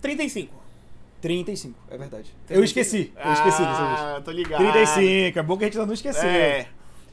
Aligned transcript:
35. 0.00 0.54
35, 1.20 1.74
é 1.90 1.98
verdade. 1.98 2.32
Eu 2.48 2.62
esqueci, 2.62 3.12
eu 3.16 3.32
esqueci 3.32 3.58
dessa 3.62 3.86
vez. 3.86 4.00
Ah, 4.00 4.22
tô 4.24 4.30
ligado. 4.30 4.60
35, 4.60 5.38
é 5.38 5.42
bom 5.42 5.56
que 5.56 5.64
a 5.64 5.66
gente 5.66 5.78
não 5.78 5.92
esqueceu. 5.92 6.28
É. 6.28 6.68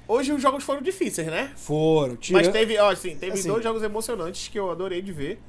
Hoje 0.08 0.32
os 0.32 0.42
jogos 0.42 0.64
foram 0.64 0.82
difíceis, 0.82 1.28
né? 1.28 1.52
Foram, 1.56 2.16
tira... 2.16 2.38
Mas 2.38 2.48
teve, 2.50 2.78
ó, 2.78 2.92
assim, 2.92 3.16
teve 3.18 3.34
Assim. 3.34 3.48
dois 3.48 3.64
jogos 3.64 3.82
emocionantes 3.82 4.48
que 4.48 4.60
eu 4.60 4.70
adorei 4.70 5.02
de 5.02 5.12
ver. 5.12 5.40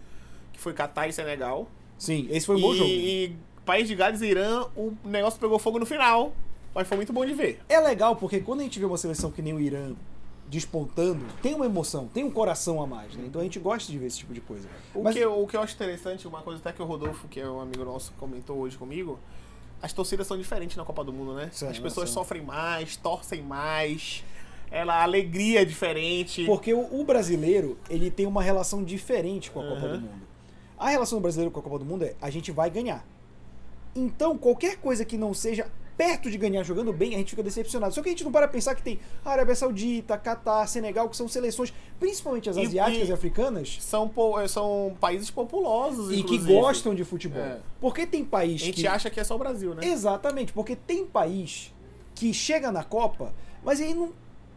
Que 0.52 0.58
foi 0.58 0.72
Catar 0.72 1.06
e 1.06 1.12
Senegal. 1.12 1.68
Sim, 1.98 2.26
esse 2.30 2.46
foi 2.46 2.56
um 2.56 2.58
e, 2.58 2.62
bom 2.62 2.74
jogo. 2.74 2.88
e 2.88 3.36
País 3.66 3.86
de 3.86 3.94
Gales 3.94 4.22
e 4.22 4.26
Irã, 4.26 4.64
o 4.74 4.94
negócio 5.04 5.38
pegou 5.38 5.58
fogo 5.58 5.78
no 5.78 5.84
final. 5.84 6.34
Mas 6.74 6.88
foi 6.88 6.96
muito 6.96 7.12
bom 7.12 7.24
de 7.24 7.34
ver. 7.34 7.60
É 7.68 7.80
legal 7.80 8.16
porque 8.16 8.40
quando 8.40 8.60
a 8.60 8.62
gente 8.62 8.78
vê 8.78 8.84
uma 8.86 8.98
seleção 8.98 9.30
que 9.30 9.42
nem 9.42 9.52
o 9.52 9.60
Irã 9.60 9.92
despontando, 10.48 11.24
tem 11.42 11.54
uma 11.54 11.66
emoção, 11.66 12.06
tem 12.06 12.22
um 12.24 12.30
coração 12.30 12.80
a 12.82 12.86
mais, 12.86 13.14
né? 13.16 13.24
Então 13.26 13.40
a 13.40 13.44
gente 13.44 13.58
gosta 13.58 13.90
de 13.90 13.98
ver 13.98 14.06
esse 14.06 14.18
tipo 14.18 14.32
de 14.32 14.40
coisa. 14.40 14.68
O, 14.94 15.02
Mas- 15.02 15.14
que, 15.14 15.20
eu- 15.20 15.42
o 15.42 15.46
que 15.46 15.56
eu 15.56 15.60
acho 15.60 15.74
interessante, 15.74 16.26
uma 16.28 16.40
coisa 16.42 16.60
até 16.60 16.72
que 16.72 16.80
o 16.80 16.84
Rodolfo, 16.84 17.26
que 17.28 17.40
é 17.40 17.48
um 17.48 17.60
amigo 17.60 17.84
nosso, 17.84 18.12
comentou 18.18 18.56
hoje 18.58 18.76
comigo, 18.78 19.18
as 19.82 19.92
torcidas 19.92 20.26
são 20.26 20.38
diferentes 20.38 20.76
na 20.76 20.84
Copa 20.84 21.02
do 21.04 21.12
Mundo, 21.12 21.34
né? 21.34 21.50
São, 21.52 21.68
as 21.68 21.78
pessoas 21.78 22.10
são. 22.10 22.22
sofrem 22.22 22.42
mais, 22.42 22.96
torcem 22.96 23.42
mais, 23.42 24.24
ela, 24.70 24.94
a 24.94 25.02
alegria 25.02 25.62
é 25.62 25.64
diferente. 25.64 26.44
Porque 26.46 26.72
o, 26.72 27.00
o 27.00 27.04
brasileiro, 27.04 27.76
ele 27.90 28.10
tem 28.10 28.24
uma 28.26 28.42
relação 28.42 28.82
diferente 28.84 29.50
com 29.50 29.60
a 29.60 29.64
Copa 29.68 29.86
Uhum. 29.86 29.92
do 29.92 30.00
Mundo. 30.00 30.26
A 30.78 30.88
relação 30.88 31.18
do 31.18 31.22
brasileiro 31.22 31.50
com 31.50 31.60
a 31.60 31.62
Copa 31.62 31.78
do 31.78 31.84
Mundo 31.84 32.04
é 32.04 32.14
a 32.22 32.30
gente 32.30 32.52
vai 32.52 32.70
ganhar. 32.70 33.04
Então, 33.94 34.36
qualquer 34.36 34.76
coisa 34.76 35.04
que 35.04 35.16
não 35.16 35.32
seja 35.34 35.66
perto 35.96 36.30
de 36.30 36.36
ganhar 36.36 36.62
jogando 36.62 36.92
bem, 36.92 37.14
a 37.14 37.18
gente 37.18 37.30
fica 37.30 37.42
decepcionado. 37.42 37.94
Só 37.94 38.02
que 38.02 38.08
a 38.08 38.12
gente 38.12 38.22
não 38.24 38.30
para 38.32 38.46
pensar 38.46 38.74
que 38.74 38.82
tem 38.82 39.00
Arábia 39.24 39.54
Saudita, 39.54 40.16
Catar, 40.18 40.66
Senegal, 40.66 41.08
que 41.08 41.16
são 41.16 41.26
seleções, 41.28 41.72
principalmente 41.98 42.50
as 42.50 42.56
E- 42.56 42.60
asiáticas 42.66 43.08
e, 43.08 43.10
e- 43.10 43.14
africanas, 43.14 43.78
São, 43.80 44.10
eh, 44.42 44.48
são 44.48 44.96
países 45.00 45.30
populosos, 45.30 46.10
e 46.10 46.16
que 46.16 46.20
inclusive. 46.34 46.52
gostam 46.52 46.94
de 46.94 47.04
futebol. 47.04 47.40
É. 47.42 47.58
Porque 47.80 48.06
tem 48.06 48.24
país 48.24 48.60
A 48.62 48.64
gente 48.66 48.80
que... 48.82 48.86
acha 48.86 49.08
que 49.08 49.18
é 49.18 49.24
só 49.24 49.34
o 49.34 49.38
Brasil, 49.38 49.74
né? 49.74 49.86
Exatamente, 49.86 50.52
porque 50.52 50.76
tem 50.76 51.06
país 51.06 51.72
que 52.14 52.32
chega 52.34 52.70
na 52.70 52.84
Copa, 52.84 53.32
mas 53.64 53.80
aí 53.80 53.94
não 53.94 54.12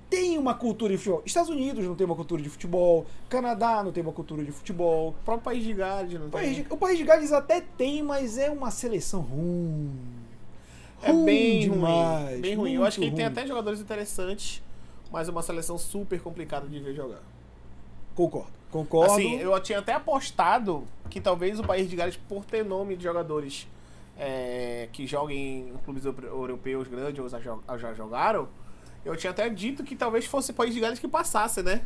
tem 0.09 0.37
uma 0.39 0.55
cultura 0.55 0.91
de 0.91 0.97
futebol. 0.97 1.21
Estados 1.25 1.49
Unidos 1.51 1.85
não 1.85 1.93
tem 1.95 2.03
uma 2.05 2.15
cultura 2.15 2.41
de 2.41 2.49
futebol, 2.49 3.05
Canadá 3.29 3.83
não 3.83 3.91
tem 3.91 4.01
uma 4.01 4.11
cultura 4.11 4.43
de 4.43 4.51
futebol. 4.51 5.09
O 5.09 5.23
próprio 5.23 5.43
País 5.43 5.63
de 5.63 5.73
Gales, 5.73 6.13
não 6.19 6.27
O 6.27 6.29
tem? 6.29 6.41
país, 6.41 6.55
de, 6.55 6.65
o 6.69 6.77
país 6.77 6.97
de 6.97 7.03
Gales 7.03 7.31
até 7.31 7.61
tem, 7.61 8.01
mas 8.01 8.37
é 8.37 8.49
uma 8.49 8.71
seleção 8.71 9.21
ruim. 9.21 9.91
É 11.01 11.13
bem 11.13 11.59
demais, 11.61 12.29
ruim. 12.31 12.41
Bem 12.41 12.55
ruim. 12.55 12.73
Eu 12.73 12.83
acho 12.85 12.97
que 12.99 13.05
muito 13.05 13.15
tem 13.15 13.25
até 13.25 13.45
jogadores 13.47 13.79
interessantes, 13.79 14.61
mas 15.11 15.27
é 15.27 15.31
uma 15.31 15.41
seleção 15.43 15.77
super 15.77 16.19
complicada 16.21 16.67
de 16.67 16.79
ver 16.79 16.93
jogar. 16.93 17.19
Concordo. 18.15 18.51
Concordo. 18.71 19.13
Assim, 19.13 19.37
eu 19.39 19.59
tinha 19.61 19.79
até 19.79 19.93
apostado 19.93 20.83
que 21.09 21.19
talvez 21.19 21.59
o 21.59 21.63
País 21.63 21.89
de 21.89 21.95
Gales, 21.95 22.17
por 22.17 22.45
ter 22.45 22.63
nome 22.63 22.95
de 22.95 23.03
jogadores 23.03 23.67
é, 24.17 24.89
que 24.91 25.07
joguem 25.07 25.69
em 25.69 25.73
clubes 25.85 26.05
euro- 26.05 26.27
europeus 26.27 26.87
grandes 26.87 27.19
ou 27.19 27.29
já, 27.29 27.39
jo- 27.39 27.63
já 27.77 27.93
jogaram, 27.93 28.47
eu 29.05 29.15
tinha 29.15 29.31
até 29.31 29.47
dito 29.49 29.83
que 29.83 29.95
talvez 29.95 30.25
fosse 30.25 30.51
o 30.51 30.53
País 30.53 30.73
de 30.73 30.79
Gales 30.81 30.99
que 30.99 31.07
passasse, 31.07 31.63
né? 31.63 31.81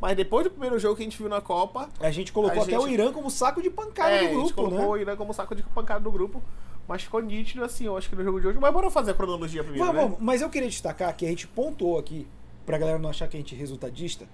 Mas 0.00 0.14
depois 0.16 0.44
do 0.44 0.50
primeiro 0.50 0.78
jogo 0.78 0.96
que 0.96 1.02
a 1.02 1.04
gente 1.04 1.16
viu 1.16 1.28
na 1.28 1.40
Copa, 1.40 1.88
A 2.00 2.10
gente 2.10 2.30
colocou 2.32 2.58
a 2.60 2.62
até 2.64 2.72
gente- 2.72 2.84
o 2.84 2.88
Irã 2.88 3.12
como 3.12 3.30
saco 3.30 3.62
de 3.62 3.70
pancada 3.70 4.10
é, 4.10 4.18
do 4.18 4.24
a 4.24 4.28
gente 4.28 4.36
grupo, 4.52 4.54
colocou 4.54 4.78
né? 4.78 4.86
o 4.86 4.96
Irã 4.98 5.16
como 5.16 5.32
saco 5.32 5.54
de 5.54 5.62
pancada 5.62 6.00
do 6.00 6.10
grupo. 6.10 6.42
Mas 6.88 7.02
ficou 7.02 7.20
nítido, 7.20 7.64
assim, 7.64 7.86
eu 7.86 7.96
acho 7.96 8.08
que 8.08 8.16
no 8.16 8.22
jogo 8.22 8.40
de 8.40 8.46
hoje. 8.46 8.58
Mas 8.60 8.72
bora 8.72 8.90
fazer 8.90 9.10
a 9.10 9.14
cronologia 9.14 9.62
primeiro, 9.64 9.92
Vamos, 9.92 10.10
né? 10.12 10.16
Mas 10.20 10.40
eu 10.40 10.48
queria 10.48 10.68
destacar 10.68 11.14
que 11.16 11.26
a 11.26 11.28
gente 11.28 11.46
pontuou 11.46 11.98
aqui, 11.98 12.26
pra 12.64 12.78
galera 12.78 12.98
não 12.98 13.10
achar 13.10 13.28
que 13.28 13.36
a 13.36 13.40
gente 13.40 13.54
é 13.54 13.58
resultadista, 13.58 14.26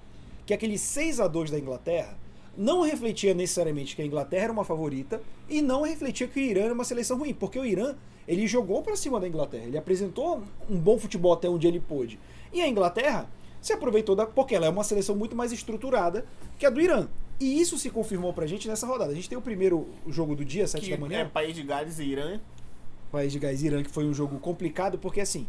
que 0.44 0.52
aquele 0.52 0.76
6 0.76 1.20
a 1.20 1.28
2 1.28 1.50
da 1.50 1.58
Inglaterra 1.58 2.16
não 2.56 2.82
refletia 2.82 3.32
necessariamente 3.32 3.96
que 3.96 4.02
a 4.02 4.04
Inglaterra 4.04 4.44
era 4.44 4.52
uma 4.52 4.64
favorita 4.64 5.22
e 5.48 5.62
não 5.62 5.82
refletia 5.82 6.28
que 6.28 6.38
o 6.38 6.42
Irã 6.42 6.64
era 6.64 6.74
uma 6.74 6.84
seleção 6.84 7.18
ruim, 7.18 7.32
porque 7.32 7.58
o 7.58 7.64
Irã, 7.64 7.94
ele 8.28 8.46
jogou 8.46 8.82
pra 8.82 8.96
cima 8.96 9.18
da 9.18 9.26
Inglaterra, 9.26 9.64
ele 9.64 9.78
apresentou 9.78 10.42
um 10.68 10.78
bom 10.78 10.98
futebol 10.98 11.32
até 11.32 11.48
onde 11.48 11.66
ele 11.66 11.80
pôde. 11.80 12.18
E 12.52 12.60
a 12.60 12.68
Inglaterra 12.68 13.28
se 13.60 13.72
aproveitou 13.72 14.14
da 14.14 14.26
porque 14.26 14.54
ela 14.54 14.66
é 14.66 14.68
uma 14.68 14.84
seleção 14.84 15.16
muito 15.16 15.34
mais 15.34 15.52
estruturada 15.52 16.26
que 16.58 16.66
a 16.66 16.70
do 16.70 16.80
Irã. 16.80 17.08
E 17.40 17.60
isso 17.60 17.76
se 17.78 17.90
confirmou 17.90 18.32
pra 18.32 18.46
gente 18.46 18.68
nessa 18.68 18.86
rodada. 18.86 19.10
A 19.12 19.14
gente 19.14 19.28
tem 19.28 19.36
o 19.36 19.42
primeiro 19.42 19.88
jogo 20.06 20.36
do 20.36 20.44
dia, 20.44 20.66
7 20.66 20.84
Que 20.84 20.90
da 20.92 20.98
manhã. 20.98 21.20
é 21.20 21.24
País 21.24 21.54
de 21.54 21.62
Gales 21.62 21.98
e 21.98 22.04
Irã. 22.04 22.40
País 23.10 23.32
de 23.32 23.38
Gás 23.38 23.62
e 23.62 23.66
Irã, 23.66 23.82
que 23.82 23.90
foi 23.90 24.04
um 24.06 24.14
jogo 24.14 24.38
complicado, 24.38 24.98
porque 24.98 25.20
assim, 25.20 25.46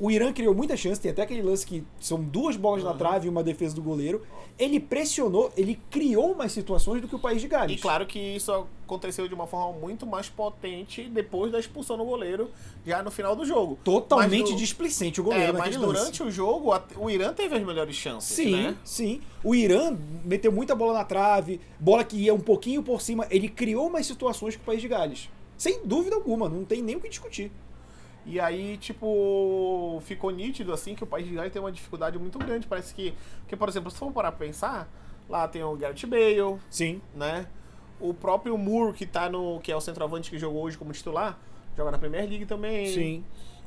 o 0.00 0.10
Irã 0.10 0.32
criou 0.32 0.54
muita 0.54 0.76
chance, 0.76 0.98
tem 1.00 1.10
até 1.10 1.22
aquele 1.22 1.42
lance 1.42 1.66
que 1.66 1.84
são 2.00 2.20
duas 2.22 2.56
bolas 2.56 2.82
na 2.82 2.92
Uhum. 2.92 2.96
trave 2.98 3.26
e 3.26 3.28
uma 3.30 3.42
defesa 3.44 3.74
do 3.74 3.82
goleiro. 3.82 4.22
Ele 4.58 4.80
pressionou, 4.80 5.52
ele 5.56 5.78
criou 5.90 6.34
mais 6.34 6.52
situações 6.52 7.00
do 7.02 7.06
que 7.08 7.14
o 7.14 7.18
País 7.18 7.40
de 7.40 7.48
Gales. 7.48 7.78
E 7.78 7.80
claro 7.80 8.06
que 8.06 8.18
isso 8.18 8.50
aconteceu 8.84 9.28
de 9.28 9.34
uma 9.34 9.46
forma 9.46 9.78
muito 9.78 10.06
mais 10.06 10.28
potente 10.28 11.04
depois 11.08 11.52
da 11.52 11.58
expulsão 11.60 11.96
do 11.96 12.04
goleiro, 12.04 12.50
já 12.84 13.02
no 13.02 13.10
final 13.10 13.36
do 13.36 13.44
jogo. 13.44 13.78
Totalmente 13.84 14.52
do- 14.52 14.56
displicente 14.56 15.20
o 15.20 15.24
goleiro 15.24 15.44
É, 15.50 15.52
mas 15.52 15.60
naquele 15.74 15.78
lance. 15.86 15.98
durante 16.00 16.22
o 16.22 16.30
jogo, 16.30 16.72
o 16.96 17.08
Irã 17.10 17.32
teve 17.32 17.54
as 17.56 17.62
melhores 17.62 17.94
chances, 17.94 18.34
Sim, 18.36 18.50
né? 18.52 18.76
sim. 18.84 19.20
O 19.44 19.54
Irã 19.54 19.96
meteu 20.24 20.50
muita 20.50 20.74
bola 20.74 20.92
na 20.94 21.04
trave, 21.04 21.60
bola 21.78 22.02
que 22.04 22.16
ia 22.16 22.34
um 22.34 22.40
pouquinho 22.40 22.82
por 22.82 23.00
cima. 23.00 23.26
Ele 23.30 23.48
criou 23.48 23.88
mais 23.90 24.06
situações 24.06 24.56
que 24.56 24.62
o 24.62 24.64
País 24.64 24.80
de 24.80 24.88
Gales. 24.88 25.28
Sem 25.56 25.80
dúvida 25.84 26.16
alguma, 26.16 26.48
não 26.48 26.64
tem 26.64 26.82
nem 26.82 26.96
o 26.96 27.00
que 27.00 27.08
discutir. 27.08 27.50
E 28.26 28.38
aí, 28.38 28.76
tipo, 28.76 30.00
ficou 30.04 30.30
nítido, 30.30 30.72
assim, 30.72 30.94
que 30.94 31.02
o 31.02 31.06
País 31.06 31.26
de 31.26 31.34
Gales 31.34 31.52
tem 31.52 31.60
uma 31.60 31.72
dificuldade 31.72 32.18
muito 32.18 32.38
grande. 32.38 32.66
Parece 32.66 32.94
que, 32.94 33.14
que 33.48 33.56
por 33.56 33.68
exemplo, 33.68 33.90
se 33.90 33.96
for 33.96 34.12
parar 34.12 34.32
pra 34.32 34.46
pensar, 34.46 34.88
lá 35.28 35.48
tem 35.48 35.62
o 35.62 35.74
Gareth 35.76 36.06
Bale, 36.06 36.58
Sim. 36.68 37.00
né? 37.14 37.46
O 37.98 38.12
próprio 38.12 38.56
Moore, 38.56 38.94
que 38.94 39.06
tá 39.06 39.28
no. 39.28 39.60
que 39.60 39.70
é 39.72 39.76
o 39.76 39.80
centroavante 39.80 40.30
que 40.30 40.38
jogou 40.38 40.62
hoje 40.62 40.76
como 40.76 40.92
titular, 40.92 41.38
joga 41.76 41.90
na 41.90 41.98
Premier 41.98 42.28
League 42.28 42.46
também. 42.46 42.86
Sim. 42.86 43.24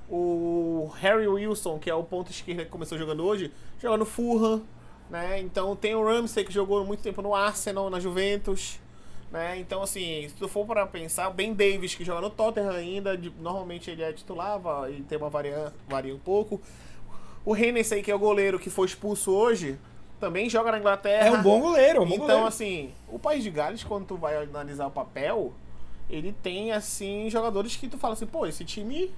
O 0.09 0.91
Harry 0.99 1.27
Wilson, 1.27 1.79
que 1.79 1.89
é 1.89 1.95
o 1.95 2.03
ponto 2.03 2.29
esquerdo 2.31 2.59
que 2.59 2.69
começou 2.69 2.97
jogando 2.97 3.23
hoje, 3.25 3.51
joga 3.81 3.97
no 3.97 4.05
Fulham, 4.05 4.61
né? 5.09 5.39
Então 5.39 5.75
tem 5.75 5.95
o 5.95 6.03
Ramsey, 6.03 6.43
que 6.43 6.51
jogou 6.53 6.83
muito 6.85 7.01
tempo 7.01 7.21
no 7.21 7.33
Arsenal, 7.33 7.89
na 7.89 7.99
Juventus, 7.99 8.79
né? 9.33 9.57
Então, 9.59 9.81
assim, 9.81 10.27
se 10.29 10.35
tu 10.35 10.47
for 10.47 10.65
para 10.65 10.85
pensar, 10.85 11.27
o 11.27 11.33
Ben 11.33 11.53
Davis, 11.53 11.95
que 11.95 12.05
joga 12.05 12.21
no 12.21 12.29
Tottenham 12.29 12.69
ainda, 12.71 13.17
de- 13.17 13.33
normalmente 13.39 13.89
ele 13.89 14.03
é 14.03 14.13
titular, 14.13 14.61
ele 14.87 15.03
tem 15.03 15.17
uma 15.17 15.29
varia, 15.29 15.73
varia 15.89 16.13
um 16.15 16.19
pouco. 16.19 16.61
O 17.43 17.57
Hennessy, 17.57 18.01
que 18.03 18.11
é 18.11 18.15
o 18.15 18.19
goleiro 18.19 18.59
que 18.59 18.69
foi 18.69 18.85
expulso 18.87 19.31
hoje, 19.31 19.77
também 20.19 20.47
joga 20.49 20.71
na 20.71 20.77
Inglaterra. 20.79 21.25
É 21.27 21.31
um 21.31 21.41
bom 21.41 21.59
goleiro, 21.59 21.97
é 21.97 22.01
um 22.01 22.05
bom 22.05 22.13
Então, 22.13 22.27
goleiro. 22.27 22.45
assim, 22.47 22.91
o 23.09 23.17
País 23.19 23.43
de 23.43 23.49
Gales, 23.49 23.83
quando 23.83 24.05
tu 24.05 24.15
vai 24.15 24.37
analisar 24.37 24.85
o 24.87 24.91
papel, 24.91 25.51
ele 26.09 26.31
tem, 26.43 26.71
assim, 26.71 27.27
jogadores 27.29 27.75
que 27.75 27.87
tu 27.87 27.97
fala 27.97 28.13
assim, 28.13 28.27
pô, 28.27 28.45
esse 28.45 28.63
time 28.63 29.11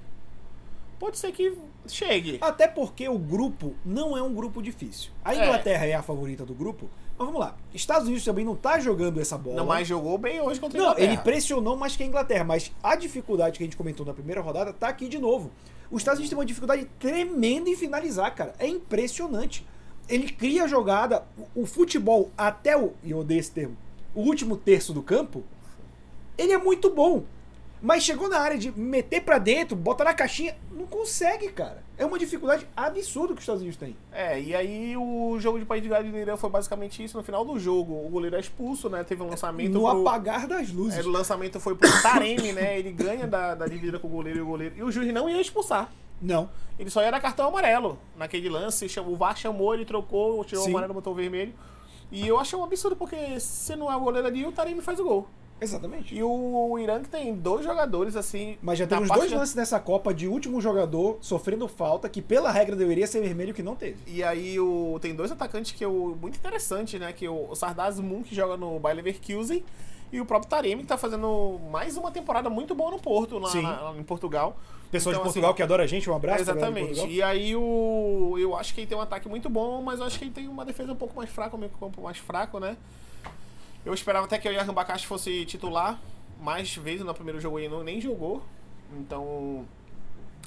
pode 0.98 1.18
ser 1.18 1.34
que 1.34 1.56
chegue. 1.88 2.38
Até 2.42 2.68
porque 2.70 3.08
o 3.10 3.20
grupo 3.20 3.76
não 3.86 4.18
é 4.18 4.24
um 4.24 4.34
grupo 4.34 4.62
difícil. 4.62 5.12
A 5.24 5.36
É. 5.36 5.44
Inglaterra 5.44 5.86
é, 5.86 5.94
a 5.94 6.02
favorita 6.02 6.46
do 6.46 6.54
grupo, 6.56 6.90
mas 7.18 7.26
vamos 7.26 7.40
lá. 7.40 7.56
Estados 7.74 8.08
Unidos 8.08 8.26
também 8.26 8.44
não 8.44 8.56
tá 8.56 8.80
jogando 8.80 9.20
essa 9.22 9.38
bola. 9.38 9.56
Não, 9.58 9.66
mas 9.66 9.88
jogou 9.88 10.18
bem 10.18 10.42
hoje 10.42 10.60
contra 10.60 10.78
a 10.78 10.82
Não, 10.82 10.88
Inglaterra. 10.92 11.14
ele 11.14 11.22
pressionou 11.22 11.76
mais 11.78 11.96
que 11.96 12.04
a 12.04 12.06
Inglaterra, 12.06 12.44
mas 12.44 12.72
a 12.84 12.96
dificuldade 12.96 13.58
que 13.58 13.64
a 13.64 13.68
gente 13.68 13.78
comentou 13.78 14.06
na 14.06 14.14
primeira 14.14 14.42
rodada 14.42 14.74
tá 14.74 14.88
aqui 14.90 15.08
de 15.08 15.18
novo. 15.18 15.50
Os 15.90 16.02
Estados 16.02 16.20
Unidos 16.20 16.30
tem 16.30 16.38
uma 16.38 16.46
dificuldade 16.46 16.86
tremenda 17.00 17.70
em 17.70 17.76
finalizar, 17.76 18.34
cara. 18.36 18.54
É 18.60 18.68
impressionante. 18.68 19.66
Ele 20.10 20.30
cria 20.32 20.66
a 20.66 20.68
jogada, 20.68 21.26
o, 21.56 21.62
o 21.62 21.66
futebol 21.66 22.32
até 22.38 22.78
o, 22.78 22.94
e 23.04 23.12
eu 23.12 23.20
odeio 23.20 23.40
esse 23.40 23.52
termo, 23.52 23.76
o 24.14 24.22
último 24.22 24.56
terço 24.58 24.94
do 24.94 25.02
campo, 25.02 25.44
ele 26.38 26.52
é 26.52 26.58
muito 26.58 26.90
bom. 26.90 27.24
Mas 27.82 28.04
chegou 28.04 28.28
na 28.30 28.40
área 28.40 28.58
de 28.58 28.72
meter 28.72 29.22
pra 29.22 29.38
dentro, 29.38 29.76
botar 29.76 30.06
na 30.06 30.14
caixinha, 30.14 30.56
não 30.72 30.86
consegue, 30.88 31.50
cara. 31.52 31.84
É 31.98 32.06
uma 32.06 32.18
dificuldade 32.18 32.68
absurda 32.76 33.30
que 33.34 33.40
os 33.40 33.44
Estados 33.44 33.62
Unidos 33.62 33.78
têm. 33.78 33.96
É, 34.12 34.40
e 34.42 34.56
aí 34.56 34.98
o 34.98 35.38
jogo 35.40 35.60
de 35.60 35.66
País 35.66 35.84
de 35.84 35.90
Gales 35.90 36.14
e 36.14 36.18
Irã 36.18 36.36
foi 36.36 36.50
basicamente 36.50 37.04
isso. 37.04 37.16
No 37.16 37.24
final 37.24 37.46
do 37.46 37.60
jogo, 37.60 37.94
o 37.94 38.10
goleiro 38.10 38.36
é 38.36 38.40
expulso, 38.40 38.90
né? 38.90 39.04
Teve 39.04 39.22
um 39.24 39.30
lançamento 39.30 39.72
No 39.72 39.82
pro... 39.82 40.02
apagar 40.08 40.48
das 40.48 40.72
luzes. 40.72 41.00
É, 41.00 41.08
o 41.08 41.12
lançamento 41.12 41.60
foi 41.60 41.76
pro 41.76 41.90
Taremi, 42.02 42.52
né? 42.54 42.78
Ele 42.80 42.92
ganha 42.92 43.28
da, 43.28 43.54
da 43.56 43.66
dividida 43.68 44.00
com 44.00 44.08
o 44.08 44.12
goleiro 44.12 44.40
e 44.40 44.42
o 44.42 44.46
goleiro. 44.46 44.76
E 44.78 44.84
o 44.84 44.92
juiz 44.92 45.14
não 45.14 45.30
ia 45.30 45.40
expulsar. 45.40 45.90
Não. 46.22 46.50
Ele 46.80 46.90
só 46.90 47.02
ia 47.04 47.12
dar 47.12 47.20
cartão 47.22 47.48
amarelo 47.48 48.00
naquele 48.18 48.50
lance. 48.50 48.90
chamou- 48.90 49.14
O 49.14 49.16
VAR 49.16 49.38
chamou, 49.38 49.74
ele 49.74 49.86
trocou, 49.86 50.44
tirou 50.44 50.64
Sim. 50.64 50.72
o 50.72 50.74
amarelo, 50.74 50.94
botou 50.94 51.14
o 51.14 51.16
vermelho. 51.16 51.54
E 52.12 52.28
eu 52.28 52.40
achei 52.40 52.58
um 52.58 52.64
absurdo, 52.64 52.96
porque 52.96 53.40
se 53.40 53.76
não 53.76 53.92
é 53.92 53.96
o 53.96 54.00
goleiro 54.00 54.28
ali, 54.28 54.46
o 54.46 54.52
Taremi 54.52 54.82
faz 54.82 55.00
o 55.00 55.04
gol. 55.04 55.28
Exatamente. 55.60 56.14
E 56.14 56.22
o 56.22 56.78
Irã 56.78 57.02
que 57.02 57.10
tem 57.10 57.34
dois 57.34 57.64
jogadores, 57.64 58.16
assim... 58.16 58.58
Mas 58.62 58.78
já 58.78 58.86
parte 58.86 59.08
dois 59.08 59.32
lances 59.32 59.56
nessa 59.56 59.80
Copa 59.80 60.14
de 60.14 60.28
último 60.28 60.60
jogador 60.60 61.18
sofrendo 61.22 61.68
falta, 61.68 62.10
que 62.10 62.22
pela 62.22 62.52
regra 62.52 62.76
deveria 62.76 63.08
ser 63.08 63.22
vermelho, 63.22 63.54
que 63.54 63.64
não 63.64 63.76
teve. 63.76 63.98
E 64.06 64.24
aí 64.24 64.60
o, 64.60 65.00
tem 65.02 65.16
dois 65.16 65.32
atacantes 65.32 65.72
que 65.72 65.84
eu 65.84 66.18
muito 66.22 66.36
interessante, 66.38 67.00
né? 67.00 67.14
Que 67.14 67.26
é 67.26 67.30
o, 67.30 67.52
o 67.52 67.56
Sardaz 67.56 68.00
Moon, 68.00 68.22
que 68.22 68.36
joga 68.36 68.58
no 68.58 68.80
Bayer 68.80 68.98
Leverkusen, 68.98 69.64
e 70.12 70.22
o 70.22 70.26
próprio 70.26 70.50
Taremi, 70.50 70.82
que 70.82 70.88
tá 70.88 70.98
fazendo 70.98 71.60
mais 71.72 71.98
uma 71.98 72.12
temporada 72.12 72.50
muito 72.50 72.76
boa 72.76 72.92
no 72.92 73.00
Porto, 73.00 73.40
lá 73.40 73.50
Sim. 73.50 73.62
na- 73.64 73.94
em 73.98 74.04
Portugal. 74.04 74.58
Pessoal 74.92 75.14
Então, 75.14 75.24
de 75.24 75.26
Portugal 75.26 75.50
assim, 75.52 75.58
que 75.58 75.64
adora 75.64 75.84
a 75.84 75.88
gente, 75.88 76.10
um 76.10 76.16
abraço. 76.16 76.42
Exatamente. 76.42 77.08
E 77.08 77.22
aí 77.22 77.56
o. 77.56 78.36
Eu 78.38 78.56
acho 78.56 78.74
que 78.74 78.82
ele 78.82 78.88
tem 78.88 78.98
um 78.98 79.02
ataque 79.02 79.28
muito 79.28 79.50
bom, 79.50 79.82
mas 79.82 80.00
eu 80.00 80.06
acho 80.06 80.18
que 80.20 80.26
ele 80.26 80.32
tem 80.32 80.48
uma 80.48 80.64
defesa 80.64 80.92
um 80.92 80.96
pouco 80.96 81.16
mais 81.16 81.30
fraca, 81.30 81.56
um 81.56 81.60
meio 81.60 81.72
campo 81.72 82.02
mais 82.04 82.18
fraco, 82.18 82.60
né? 82.60 82.78
Eu 83.86 83.94
esperava 83.94 84.26
até 84.26 84.38
que 84.38 84.50
o 84.50 84.52
Yahan 84.52 84.74
Bakashi 84.74 85.06
fosse 85.06 85.46
titular, 85.46 86.00
mais 86.42 86.76
vezes 86.76 87.06
no 87.06 87.14
primeiro 87.14 87.40
jogo 87.40 87.60
ele 87.60 87.70
não, 87.70 87.84
nem 87.84 88.02
jogou. 88.02 88.42
Então, 88.98 89.66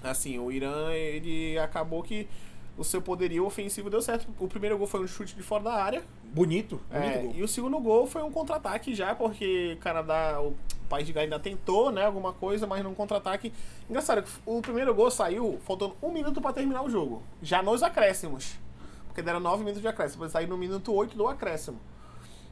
assim, 0.03 0.39
o 0.39 0.51
Irã, 0.51 0.93
ele 0.93 1.59
acabou 1.59 2.03
que 2.03 2.29
o 2.77 2.85
seu 2.85 3.03
poderio 3.03 3.45
ofensivo 3.45 3.91
deu 3.91 4.01
certo. 4.01 4.27
O 4.39 4.49
primeiro 4.49 4.77
gol 4.79 4.87
foi 4.87 5.01
um 5.01 5.07
chute 5.07 5.35
de 5.35 5.43
fora 5.43 5.65
da 5.65 5.75
área. 5.75 6.03
Bonito, 6.25 6.81
bonito 6.91 7.17
É, 7.17 7.23
gol. 7.23 7.33
e 7.35 7.43
o 7.43 7.49
segundo 7.49 7.79
gol 7.81 8.07
foi 8.07 8.23
um 8.23 8.31
contra-ataque 8.31 8.95
já, 8.95 9.15
porque 9.15 9.77
o 9.79 9.83
Canadá, 9.83 10.41
o 10.41 10.55
país 10.89 11.07
de 11.07 11.13
Gales 11.13 11.33
ainda 11.33 11.43
tentou, 11.43 11.91
né, 11.91 12.05
alguma 12.05 12.33
coisa, 12.33 12.67
mas 12.67 12.83
num 12.85 12.95
contra-ataque. 12.95 13.53
Engraçado, 13.89 14.23
que 14.23 14.31
o 14.47 14.61
primeiro 14.61 14.95
gol 14.95 15.11
saiu 15.11 15.59
faltando 15.65 15.97
um 16.03 16.13
minuto 16.13 16.41
pra 16.41 16.53
terminar 16.53 16.83
o 16.83 16.91
jogo. 16.91 17.23
Já 17.43 17.63
nos 17.63 17.83
acréscimos. 17.83 18.57
Porque 19.07 19.23
deram 19.23 19.41
nove 19.41 19.61
minutos 19.61 19.81
de 19.83 19.89
acréscimo. 19.89 20.29
Saiu 20.29 20.49
no 20.49 20.57
minuto 20.57 20.93
8 20.93 21.17
do 21.17 21.27
acréscimo. 21.27 21.79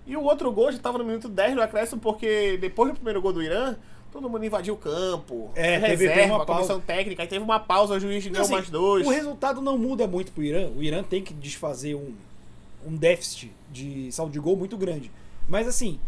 E 0.06 0.16
o 0.16 0.22
outro 0.22 0.50
gol 0.52 0.70
já 0.70 0.78
tava 0.78 0.98
no 0.98 1.04
minuto 1.04 1.28
10 1.28 1.54
do 1.54 1.62
acréscimo, 1.62 2.00
porque 2.00 2.56
depois 2.60 2.90
do 2.90 2.94
primeiro 2.94 3.20
gol 3.20 3.32
do 3.32 3.42
Irã, 3.42 3.74
todo 4.12 4.28
mundo 4.30 4.44
invadiu 4.44 4.74
o 4.74 4.76
campo. 4.76 5.50
É, 5.54 5.74
teve- 5.80 5.86
teve 5.88 6.06
reserva, 6.08 6.34
uma 6.36 6.46
comissão 6.46 6.80
técnica, 6.80 7.22
aí 7.22 7.28
teve 7.28 7.44
uma 7.44 7.58
pausa, 7.58 7.94
o 7.94 8.00
juiz 8.00 8.24
deu 8.26 8.40
assim, 8.42 8.52
mais 8.52 8.70
dois. 8.70 9.06
O 9.06 9.10
resultado 9.10 9.60
não 9.60 9.76
muda 9.76 10.06
muito 10.06 10.30
pro 10.32 10.42
Irã. 10.44 10.68
O 10.76 10.82
Irã 10.82 11.02
tem 11.02 11.22
que 11.22 11.34
desfazer 11.34 11.94
um, 11.96 12.14
um 12.86 12.94
déficit 12.94 13.52
de 13.70 14.10
saldo 14.12 14.32
de 14.32 14.38
gol 14.38 14.56
muito 14.56 14.76
grande. 14.76 15.10
Mas 15.48 15.66
assim, 15.66 15.98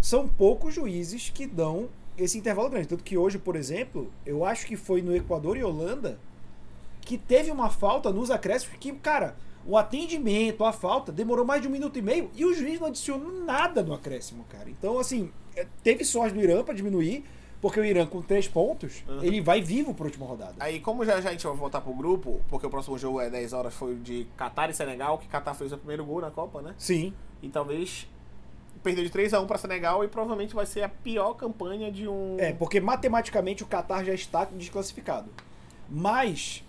são 0.00 0.28
poucos 0.28 0.74
juízes 0.74 1.30
que 1.30 1.46
dão 1.46 1.88
esse 2.18 2.36
intervalo 2.38 2.68
grande. 2.68 2.88
Tanto 2.88 3.02
que 3.02 3.16
hoje, 3.16 3.38
por 3.38 3.56
exemplo, 3.56 4.10
eu 4.26 4.44
acho 4.44 4.66
que 4.66 4.76
foi 4.76 5.00
no 5.00 5.16
Equador 5.16 5.56
e 5.56 5.64
Holanda 5.64 6.18
que 7.02 7.16
teve 7.16 7.50
uma 7.50 7.70
falta 7.70 8.10
nos 8.10 8.30
acréscimos 8.30 8.76
que, 8.80 8.92
cara, 8.92 9.36
o 9.66 9.76
atendimento, 9.76 10.64
a 10.64 10.72
falta, 10.72 11.10
demorou 11.10 11.44
mais 11.44 11.60
de 11.62 11.68
um 11.68 11.70
minuto 11.70 11.98
e 11.98 12.02
meio 12.02 12.30
e 12.34 12.44
o 12.44 12.54
juiz 12.54 12.78
não 12.78 12.86
adicionou 12.88 13.32
nada 13.44 13.82
no 13.82 13.92
acréscimo, 13.94 14.44
cara. 14.48 14.68
Então, 14.70 14.98
assim, 14.98 15.30
é, 15.56 15.66
teve 15.82 16.04
sorte 16.04 16.34
do 16.34 16.40
Irã 16.40 16.62
pra 16.62 16.72
diminuir, 16.74 17.24
porque 17.60 17.80
o 17.80 17.84
Irã 17.84 18.06
com 18.06 18.22
três 18.22 18.46
pontos, 18.46 19.02
Uhum. 19.08 19.24
ele 19.24 19.40
vai 19.40 19.60
vivo 19.60 19.92
pra 19.94 20.04
última 20.04 20.24
rodada. 20.26 20.54
Aí, 20.60 20.78
como 20.78 21.04
já, 21.04 21.20
já 21.20 21.30
a 21.30 21.32
gente 21.32 21.46
vai 21.46 21.56
voltar 21.56 21.80
pro 21.80 21.92
grupo, 21.94 22.40
porque 22.48 22.66
o 22.66 22.70
próximo 22.70 22.96
jogo 22.98 23.20
é 23.20 23.28
10 23.30 23.52
horas, 23.52 23.74
foi 23.74 23.94
o 23.94 23.98
de 23.98 24.26
Catar 24.36 24.70
e 24.70 24.74
Senegal, 24.74 25.18
que 25.18 25.26
Catar 25.26 25.54
fez 25.54 25.72
o 25.72 25.78
primeiro 25.78 26.04
gol 26.04 26.20
na 26.20 26.30
Copa, 26.30 26.62
né? 26.62 26.74
Sim. 26.78 27.12
E 27.42 27.48
talvez 27.48 28.06
perdeu 28.84 29.02
de 29.02 29.10
3 29.10 29.34
a 29.34 29.40
1 29.40 29.46
para 29.48 29.58
Senegal 29.58 30.04
e 30.04 30.08
provavelmente 30.08 30.54
vai 30.54 30.64
ser 30.66 30.82
a 30.82 30.88
pior 30.88 31.34
campanha 31.34 31.90
de 31.90 32.06
um. 32.06 32.36
É, 32.38 32.52
porque 32.52 32.78
matematicamente 32.78 33.64
o 33.64 33.66
Qatar 33.66 34.04
já 34.04 34.14
está 34.14 34.44
desclassificado. 34.44 35.28
Mas, 35.88 36.62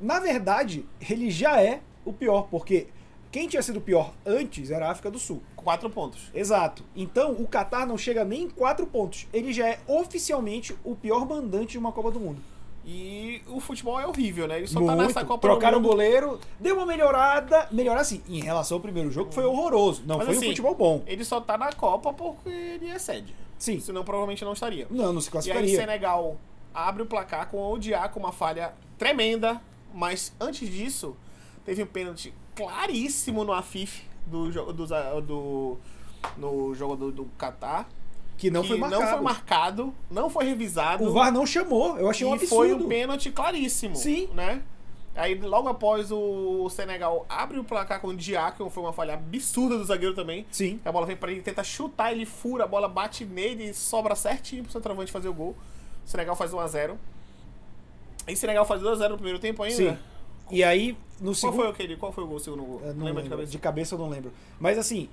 na 0.00 0.20
verdade, 0.20 0.84
ele 1.10 1.30
já 1.30 1.60
é 1.60 1.80
o 2.06 2.12
pior, 2.12 2.48
porque 2.50 2.86
quem 3.30 3.46
tinha 3.48 3.60
sido 3.60 3.82
pior 3.82 4.14
antes 4.24 4.70
era 4.70 4.86
a 4.88 4.90
África 4.92 5.10
do 5.10 5.18
Sul. 5.18 5.42
4 5.56 5.90
pontos. 5.90 6.30
Exato. 6.32 6.84
Então, 6.94 7.32
o 7.32 7.46
Qatar 7.46 7.86
não 7.86 7.98
chega 7.98 8.24
nem 8.24 8.44
em 8.44 8.48
4 8.48 8.86
pontos. 8.86 9.26
Ele 9.32 9.52
já 9.52 9.68
é 9.68 9.80
oficialmente 9.86 10.74
o 10.84 10.94
pior 10.94 11.26
mandante 11.26 11.72
de 11.72 11.78
uma 11.78 11.92
Copa 11.92 12.10
do 12.10 12.20
Mundo. 12.20 12.40
E 12.88 13.42
o 13.48 13.58
futebol 13.58 13.98
é 13.98 14.06
horrível, 14.06 14.46
né? 14.46 14.58
Ele 14.58 14.68
só 14.68 14.78
tá 14.78 14.94
Muito. 14.94 15.08
nessa 15.08 15.24
Copa 15.24 15.48
Trocaram 15.48 15.78
o 15.78 15.82
goleiro, 15.82 16.38
deu 16.60 16.76
uma 16.76 16.86
melhorada. 16.86 17.66
Melhorar 17.72 18.00
assim, 18.00 18.22
em 18.28 18.40
relação 18.40 18.76
ao 18.76 18.80
primeiro 18.80 19.10
jogo, 19.10 19.32
foi 19.32 19.44
horroroso. 19.44 20.04
Não, 20.06 20.18
Mas 20.18 20.26
foi 20.26 20.36
assim, 20.36 20.46
um 20.46 20.48
futebol 20.50 20.74
bom. 20.76 21.02
Ele 21.04 21.24
só 21.24 21.40
tá 21.40 21.58
na 21.58 21.72
Copa 21.72 22.12
porque 22.12 22.48
ele 22.48 22.88
é 22.88 22.98
sede. 22.98 23.34
Sim. 23.58 23.80
Senão 23.80 24.04
provavelmente 24.04 24.44
não 24.44 24.52
estaria. 24.52 24.86
Não, 24.88 25.12
não 25.12 25.20
se 25.20 25.26
E 25.26 25.28
aí 25.28 25.32
classificaria. 25.32 25.76
Senegal 25.76 26.36
abre 26.72 27.02
o 27.02 27.06
placar 27.06 27.48
com 27.50 27.56
o 27.56 27.72
Odiar 27.72 28.08
com 28.10 28.20
uma 28.20 28.30
falha 28.30 28.72
tremenda, 28.96 29.60
mas 29.92 30.32
antes 30.40 30.68
disso 30.70 31.16
teve 31.66 31.82
um 31.82 31.86
pênalti 31.86 32.32
claríssimo 32.54 33.44
no 33.44 33.52
Afif 33.52 34.04
do 34.24 34.50
jogo 34.50 34.72
do, 34.72 34.86
do 35.20 35.78
no 36.38 36.74
jogo 36.74 36.96
do, 36.96 37.12
do 37.12 37.24
Qatar. 37.36 37.86
Que 38.38 38.50
não 38.50 38.62
que 38.62 38.68
foi 38.68 38.78
marcado. 38.78 39.00
não 39.00 39.10
foi 39.10 39.20
marcado, 39.20 39.94
não 40.10 40.30
foi 40.30 40.44
revisado. 40.44 41.04
O 41.04 41.12
VAR 41.12 41.32
não 41.32 41.46
chamou. 41.46 41.98
Eu 41.98 42.08
achei 42.08 42.26
um 42.26 42.30
e 42.30 42.34
absurdo. 42.34 42.54
foi 42.54 42.74
um 42.74 42.86
pênalti 42.86 43.30
claríssimo. 43.30 43.96
Sim. 43.96 44.28
Né? 44.34 44.62
Aí 45.14 45.34
logo 45.34 45.68
após 45.68 46.12
o 46.12 46.68
Senegal 46.68 47.24
abre 47.30 47.58
o 47.58 47.64
placar 47.64 47.98
com 47.98 48.08
o 48.08 48.14
Diácono, 48.14 48.68
foi 48.68 48.82
uma 48.82 48.92
falha 48.92 49.14
absurda 49.14 49.78
do 49.78 49.84
zagueiro 49.84 50.14
também. 50.14 50.46
Sim. 50.50 50.78
A 50.84 50.92
bola 50.92 51.06
vem 51.06 51.16
pra 51.16 51.32
ele, 51.32 51.40
tenta 51.40 51.64
chutar, 51.64 52.12
ele 52.12 52.26
fura, 52.26 52.64
a 52.64 52.66
bola 52.66 52.86
bate 52.86 53.24
nele 53.24 53.70
e 53.70 53.74
sobra 53.74 54.14
certinho 54.14 54.64
pro 54.64 54.72
centroavante 54.72 55.10
fazer 55.10 55.28
o 55.28 55.34
gol. 55.34 55.56
O 56.04 56.08
Senegal 56.08 56.36
faz 56.36 56.52
1x0. 56.52 56.96
E 58.28 58.32
o 58.34 58.36
Senegal 58.36 58.66
faz 58.66 58.82
2x0 58.82 59.08
no 59.08 59.16
primeiro 59.16 59.38
tempo 59.38 59.62
ainda? 59.62 59.76
Sim. 59.76 59.98
E 60.50 60.62
aí, 60.62 60.96
no 61.20 61.26
Qual 61.26 61.34
segundo. 61.34 61.56
foi 61.56 61.68
aquele? 61.68 61.96
Qual 61.96 62.12
foi 62.12 62.24
o 62.24 62.26
gol, 62.26 62.38
segundo 62.38 62.62
gol? 62.62 62.80
Não 62.94 63.04
lembro. 63.06 63.22
de 63.46 63.58
cabeça? 63.58 63.94
eu 63.94 63.98
não 63.98 64.08
lembro. 64.08 64.32
Mas 64.60 64.78
assim, 64.78 65.08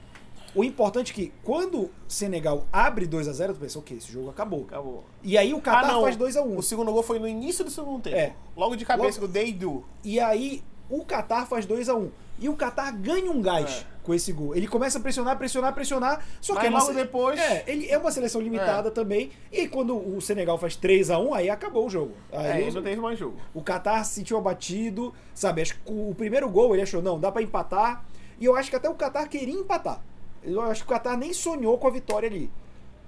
o 0.56 0.64
importante 0.64 1.12
é 1.12 1.16
que 1.16 1.34
quando 1.44 1.90
Senegal 2.08 2.66
abre 2.72 3.08
2 3.08 3.28
a 3.28 3.34
0 3.34 3.54
tu 3.56 3.60
pensa, 3.60 3.80
ok, 3.80 3.98
esse 3.98 4.12
jogo 4.12 4.30
acabou. 4.30 4.64
Acabou. 4.68 5.04
E 5.24 5.38
aí 5.38 5.54
o 5.54 5.60
Qatar 5.62 5.96
Ah, 5.96 6.02
faz 6.02 6.16
2 6.16 6.38
a 6.38 6.44
1 6.44 6.58
O 6.58 6.62
segundo 6.62 6.92
gol 6.92 7.02
foi 7.04 7.18
no 7.20 7.28
início 7.28 7.64
do 7.66 7.72
segundo 7.72 8.02
tempo. 8.02 8.16
É. 8.16 8.34
Logo 8.56 8.76
de 8.76 8.86
cabeça, 8.86 9.20
Logo- 9.20 9.26
o 9.26 9.34
Deidu. 9.34 9.84
E 10.04 10.20
aí 10.20 10.64
o 10.90 11.04
Qatar 11.04 11.48
faz 11.48 11.66
2 11.66 11.90
a 11.90 11.96
1 11.96 12.12
E 12.40 12.50
o 12.50 12.56
Qatar 12.56 12.96
ganha 13.00 13.32
um 13.32 13.42
gás 13.42 13.86
É. 13.90 13.93
com 14.04 14.14
esse 14.14 14.32
gol. 14.34 14.56
Ele 14.56 14.68
começa 14.68 14.98
a 14.98 15.02
pressionar, 15.02 15.38
pressionar, 15.38 15.74
pressionar. 15.74 16.24
Só 16.42 16.54
Mas 16.54 16.62
que 16.62 16.68
é 16.68 16.70
logo 16.72 16.94
depois- 16.94 17.40
É, 17.40 17.64
ele 17.66 17.90
é 17.90 17.98
uma 17.98 18.12
seleção 18.12 18.42
limitada 18.42 18.92
também. 18.92 19.32
E 19.52 19.68
quando 19.68 19.96
o 19.96 20.20
Senegal 20.22 20.58
faz 20.58 20.76
3 20.76 21.10
a 21.10 21.18
1 21.18 21.34
aí 21.34 21.50
acabou 21.50 21.88
o 21.88 21.90
jogo. 21.90 22.12
Aí 22.32 22.66
É, 22.66 22.70
o- 22.70 22.74
não 22.74 22.84
teve 22.84 23.00
mais 23.02 23.18
jogo. 23.18 23.38
O 23.54 23.62
Qatar 23.64 24.04
se 24.06 24.16
sentiu 24.16 24.38
abatido, 24.38 25.14
sabe? 25.34 25.62
Acho 25.62 25.76
que 25.76 25.82
o 25.92 26.14
primeiro 26.16 26.50
gol 26.50 26.74
ele 26.76 26.84
achou, 26.84 27.02
não, 27.02 27.20
dá 27.20 27.32
pra 27.32 27.42
empatar. 27.42 28.06
E 28.40 28.46
eu 28.46 28.56
acho 28.56 28.70
que 28.70 28.76
até 28.76 28.90
o 28.90 28.96
Qatar 28.96 29.28
queria 29.30 29.54
empatar. 29.54 30.02
Eu 30.44 30.60
acho 30.62 30.84
que 30.86 30.92
o 30.92 30.96
Qatar 30.96 31.18
nem 31.18 31.32
sonhou 31.32 31.78
com 31.78 31.88
a 31.88 31.92
vitória 31.92 32.28
ali. 32.28 32.52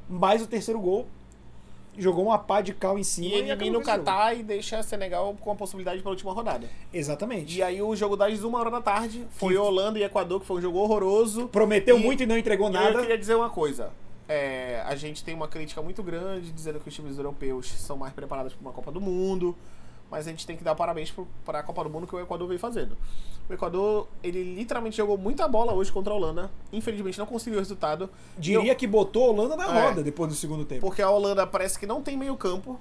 Mas 0.07 0.41
o 0.41 0.47
terceiro 0.47 0.79
gol 0.79 1.07
jogou 1.97 2.25
uma 2.25 2.37
pá 2.37 2.61
de 2.61 2.73
cal 2.73 2.97
em 2.99 3.03
cima 3.03 3.27
E 3.27 3.31
e, 3.31 3.49
elimina 3.51 3.77
o. 3.79 3.81
Catar 3.83 4.33
e 4.37 4.43
deixa 4.43 4.81
Senegal 4.83 5.35
com 5.39 5.51
a 5.51 5.55
possibilidade 5.55 6.01
para 6.01 6.09
a 6.09 6.13
última 6.13 6.31
rodada. 6.33 6.67
Exatamente. 6.93 7.57
E 7.57 7.63
aí 7.63 7.81
o 7.81 7.95
jogo 7.95 8.15
das 8.15 8.41
uma 8.43 8.59
hora 8.59 8.71
da 8.71 8.81
tarde 8.81 9.25
foi 9.31 9.53
Que- 9.53 9.59
Holanda 9.59 9.99
e 9.99 10.03
Equador, 10.03 10.39
que 10.41 10.45
foi 10.45 10.57
um 10.57 10.61
jogo 10.61 10.79
horroroso. 10.79 11.47
Prometeu 11.47 11.97
E- 11.97 12.01
muito 12.01 12.23
e 12.23 12.25
não 12.25 12.37
entregou 12.37 12.67
E 12.69 12.75
Eu 12.75 12.81
nada. 12.81 12.99
queria 13.01 13.17
dizer 13.17 13.35
uma 13.35 13.49
coisa. 13.49 13.91
É, 14.27 14.81
a 14.87 14.95
gente 14.95 15.23
tem 15.23 15.35
uma 15.35 15.47
crítica 15.47 15.81
muito 15.83 16.01
grande 16.01 16.51
dizendo 16.51 16.79
que 16.79 16.89
os 16.89 16.95
times 16.95 17.15
europeus 17.17 17.71
são 17.71 17.95
mais 17.95 18.11
preparados 18.11 18.53
para 18.53 18.61
uma 18.61 18.71
Copa 18.73 18.91
do 18.91 18.99
Mundo. 18.99 19.55
Mas 20.09 20.27
a 20.27 20.29
gente 20.29 20.45
tem 20.45 20.55
que 20.55 20.63
dar 20.63 20.75
parabéns 20.75 21.13
para 21.43 21.59
a 21.59 21.63
Copa 21.63 21.83
do 21.83 21.89
Mundo 21.89 22.05
que 22.07 22.15
o 22.15 22.19
Equador 22.19 22.47
veio 22.47 22.59
fazendo. 22.59 22.95
O 23.49 23.53
Equador, 23.53 24.07
ele 24.23 24.55
literalmente 24.55 24.97
jogou 24.97 25.17
muita 25.17 25.47
bola 25.47 25.73
hoje 25.73 25.91
contra 25.91 26.13
a 26.13 26.15
Holanda. 26.15 26.51
Infelizmente 26.71 27.17
não 27.17 27.25
conseguiu 27.25 27.57
o 27.57 27.61
resultado. 27.61 28.09
Diria 28.37 28.73
que 28.75 28.85
botou 28.87 29.25
a 29.25 29.27
Holanda 29.29 29.55
na 29.55 29.65
É. 29.65 29.87
roda 29.87 30.03
depois 30.03 30.29
do 30.29 30.35
segundo 30.35 30.63
tempo. 30.65 30.81
Porque 30.81 31.01
a 31.01 31.09
Holanda 31.09 31.45
parece 31.45 31.77
que 31.79 31.85
não 31.85 32.01
tem 32.01 32.15
meio 32.17 32.35
campo. 32.37 32.79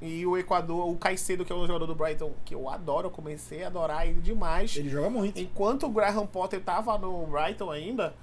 E 0.00 0.26
o 0.26 0.36
Equador, 0.36 0.88
o 0.90 0.96
Caicedo, 0.96 1.44
que 1.44 1.52
é 1.52 1.56
um 1.56 1.66
jogador 1.66 1.86
do 1.86 1.94
Brighton, 1.94 2.32
que 2.44 2.54
eu 2.54 2.68
adoro, 2.68 3.06
eu 3.06 3.10
comecei 3.10 3.64
a 3.64 3.68
adorar 3.68 4.06
ele 4.06 4.20
demais. 4.20 4.76
Ele 4.76 4.90
joga 4.90 5.08
muito. 5.08 5.40
Enquanto 5.40 5.86
o 5.86 5.88
Graham 5.88 6.26
Potter 6.26 6.60
tava 6.62 6.98
no 6.98 7.26
Brighton 7.26 7.70
ainda, 7.70 8.14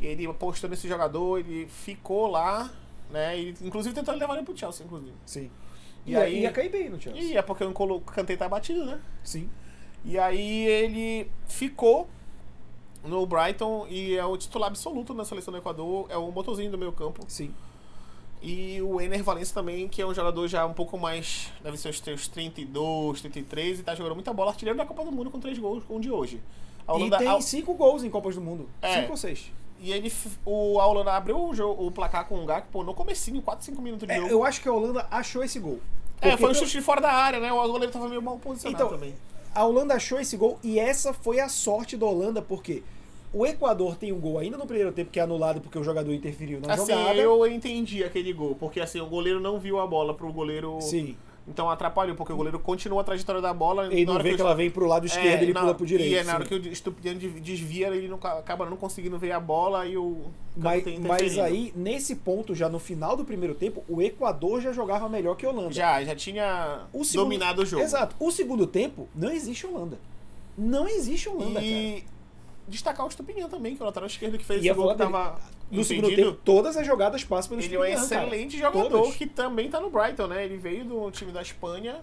ele 0.00 0.26
apostou 0.26 0.68
nesse 0.68 0.88
jogador, 0.88 1.38
ele 1.38 1.66
ficou 1.68 2.26
lá, 2.26 2.68
né? 3.08 3.38
E, 3.38 3.54
inclusive 3.62 3.94
tentou 3.94 4.14
levar 4.16 4.34
ele 4.34 4.44
pro 4.44 4.56
Chelsea, 4.56 4.84
inclusive. 4.84 5.14
Sim. 5.24 5.48
E 6.04 6.12
E, 6.12 6.16
aí- 6.16 6.22
aí 6.36 6.40
ia 6.42 6.52
cair 6.52 6.68
bem 6.70 6.88
no 6.90 7.00
Chelsea. 7.00 7.22
E 7.22 7.36
é 7.36 7.42
porque 7.42 7.62
o 7.64 7.68
N'Golo 7.70 8.00
Kanté 8.00 8.36
tá 8.36 8.48
batido, 8.48 8.84
né? 8.84 9.00
Sim. 9.22 9.48
E 10.04 10.18
aí 10.18 10.66
ele 10.66 11.30
ficou 11.46 12.08
no 13.04 13.24
Brighton 13.26 13.86
e 13.88 14.16
é 14.16 14.24
o 14.24 14.36
titular 14.36 14.68
absoluto 14.68 15.14
na 15.14 15.24
seleção 15.24 15.52
do 15.52 15.58
Equador, 15.58 16.06
é 16.08 16.16
o 16.16 16.30
motorzinho 16.30 16.70
do 16.70 16.78
meio 16.78 16.92
campo. 16.92 17.24
Sim. 17.28 17.54
E 18.40 18.82
o 18.82 19.00
Ener 19.00 19.22
Valencia 19.22 19.54
também, 19.54 19.86
que 19.88 20.02
é 20.02 20.06
um 20.06 20.12
jogador 20.12 20.48
já 20.48 20.66
um 20.66 20.72
pouco 20.72 20.98
mais. 20.98 21.52
Deve 21.62 21.76
ser 21.76 21.90
os 21.90 21.98
seus 22.00 22.26
32, 22.26 23.20
33, 23.20 23.78
e 23.78 23.82
tá 23.84 23.94
jogando 23.94 24.14
muita 24.14 24.32
bola, 24.32 24.50
artilheiro 24.50 24.76
da 24.76 24.84
Copa 24.84 25.04
do 25.04 25.12
Mundo 25.12 25.30
com 25.30 25.38
três 25.38 25.56
gols 25.58 25.84
com 25.84 25.96
o 25.96 26.00
de 26.00 26.10
hoje. 26.10 26.40
A 26.86 26.92
E 26.92 26.96
Holanda, 26.96 27.18
tem 27.18 27.28
a- 27.28 27.40
cinco 27.40 27.74
gols 27.74 28.02
em 28.02 28.10
Copas 28.10 28.34
do 28.34 28.40
Mundo. 28.40 28.68
É. 28.80 29.00
Cinco 29.00 29.12
ou 29.12 29.16
seis. 29.16 29.52
E 29.82 29.92
ele, 29.92 30.12
o, 30.46 30.80
a 30.80 30.86
Holanda 30.86 31.12
abriu 31.12 31.38
o, 31.38 31.54
jogo, 31.54 31.86
o 31.86 31.90
placar 31.90 32.26
com 32.26 32.42
o 32.42 32.46
Gakpo 32.46 32.82
no 32.82 32.94
comecinho, 32.94 33.42
4, 33.42 33.64
5 33.64 33.82
minutos 33.82 34.06
de 34.06 34.12
É, 34.14 34.16
jogo. 34.18 34.28
eu 34.30 34.44
acho 34.44 34.60
que 34.60 34.68
a 34.68 34.72
Holanda 34.72 35.06
achou 35.10 35.42
esse 35.42 35.58
gol. 35.58 35.80
É, 36.20 36.36
foi 36.36 36.50
um 36.50 36.54
chute 36.54 36.70
de 36.72 36.80
fora 36.80 37.00
da 37.00 37.12
área, 37.12 37.40
né? 37.40 37.52
O 37.52 37.56
goleiro 37.68 37.92
tava 37.92 38.08
meio 38.08 38.22
mal 38.22 38.38
posicionado 38.38 38.76
Então, 38.84 38.96
também. 38.96 39.14
a 39.54 39.64
Holanda 39.64 39.94
achou 39.94 40.20
esse 40.20 40.36
gol 40.36 40.58
e 40.62 40.78
essa 40.78 41.12
foi 41.12 41.40
a 41.40 41.48
sorte 41.48 41.96
da 41.96 42.06
Holanda, 42.06 42.40
porque 42.40 42.82
o 43.34 43.44
Equador 43.46 43.96
tem 43.96 44.12
um 44.12 44.20
gol 44.20 44.38
ainda 44.38 44.56
no 44.56 44.66
primeiro 44.66 44.92
tempo 44.92 45.10
que 45.10 45.18
é 45.18 45.22
anulado 45.22 45.60
porque 45.60 45.78
o 45.78 45.82
jogador 45.82 46.12
interferiu 46.12 46.60
na 46.60 46.74
Assim, 46.74 46.92
jogada. 46.92 47.18
eu 47.18 47.46
entendi 47.46 48.04
aquele 48.04 48.32
gol, 48.32 48.54
porque 48.54 48.78
assim, 48.78 49.00
o 49.00 49.06
goleiro 49.06 49.40
não 49.40 49.58
viu 49.58 49.80
a 49.80 49.86
bola 49.86 50.14
pro 50.14 50.32
goleiro. 50.32 50.78
Sim. 50.80 51.16
Então 51.46 51.68
atrapalhou, 51.68 52.14
porque 52.14 52.32
o 52.32 52.36
goleiro 52.36 52.58
continua 52.60 53.00
a 53.00 53.04
trajetória 53.04 53.40
da 53.42 53.52
bola. 53.52 53.86
Ele 53.86 54.02
na 54.04 54.06
não 54.06 54.14
hora 54.14 54.22
vê 54.22 54.34
que, 54.36 54.40
o- 54.40 54.44
ela 54.44 54.54
vem 54.54 54.70
pro 54.70 54.86
lado 54.86 55.04
esquerdo, 55.06 55.42
ele 55.42 55.52
na- 55.52 55.60
pula 55.60 55.74
pro 55.74 55.84
direito. 55.84 56.12
E 56.12 56.16
é 56.16 56.22
na 56.22 56.34
hora 56.34 56.44
sim. 56.44 56.48
que 56.60 56.68
o 56.68 56.72
Estupidiano 56.72 57.18
desvia, 57.18 57.88
ele 57.88 58.06
não, 58.06 58.16
acaba 58.16 58.64
não 58.70 58.76
conseguindo 58.76 59.18
ver 59.18 59.32
a 59.32 59.40
bola 59.40 59.84
e 59.84 59.96
o. 59.96 60.30
mas, 60.56 60.84
mas 61.00 61.38
aí, 61.38 61.72
nesse 61.74 62.14
ponto, 62.14 62.54
já 62.54 62.68
no 62.68 62.78
final 62.78 63.16
do 63.16 63.24
primeiro 63.24 63.56
tempo, 63.56 63.82
o 63.88 64.00
Equador 64.00 64.60
já 64.60 64.72
jogava 64.72 65.08
melhor 65.08 65.34
que 65.36 65.44
a 65.44 65.50
Holanda. 65.50 65.72
Já, 65.72 66.02
já 66.04 66.14
tinha 66.14 66.82
O 66.92 67.04
segundo- 67.04 67.24
dominado 67.24 67.62
o 67.62 67.66
jogo. 67.66 67.82
Exato. 67.82 68.14
O 68.20 68.30
segundo 68.30 68.64
tempo, 68.66 69.08
não 69.12 69.30
existe 69.32 69.66
Holanda. 69.66 69.98
Não 70.56 70.86
existe 70.86 71.28
Holanda, 71.28 71.54
cara. 71.54 71.64
E 71.66 72.04
destacar 72.68 73.04
o 73.04 73.08
Estupinhão 73.08 73.48
também, 73.48 73.74
que 73.74 73.82
é 73.82 73.84
o 73.84 73.86
lateral 73.86 74.06
esquerdo 74.06 74.38
que 74.38 74.44
fez 74.44 74.62
Ia 74.62 74.70
esse 74.70 74.80
gol 74.80 74.90
que 74.92 74.98
tava. 74.98 75.40
No 75.72 75.84
segundo 75.84 76.14
tempo, 76.14 76.32
todas 76.44 76.76
as 76.76 76.86
jogadas 76.86 77.24
passam 77.24 77.48
pelo 77.50 77.62
ele 77.62 77.74
é 77.74 77.78
um 77.78 77.82
Estupiñán, 77.84 78.08
cara. 78.08 78.22
excelente 78.26 78.58
jogador 78.58 78.90
Todas. 78.90 79.16
que 79.16 79.26
também 79.26 79.70
tá 79.70 79.80
no 79.80 79.88
Brighton, 79.90 80.26
né? 80.26 80.44
Ele 80.44 80.56
veio 80.58 80.84
do 80.84 81.10
time 81.10 81.32
da 81.32 81.40
Espanha, 81.42 82.00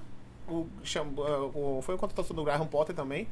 o, 0.48 0.54
uh, 0.66 0.68
o- 1.78 1.82
foi 1.84 1.94
uma 1.96 2.00
contratação 2.00 2.36
do 2.36 2.44
Graham 2.44 2.66
Potter 2.66 2.96
também. 2.96 3.28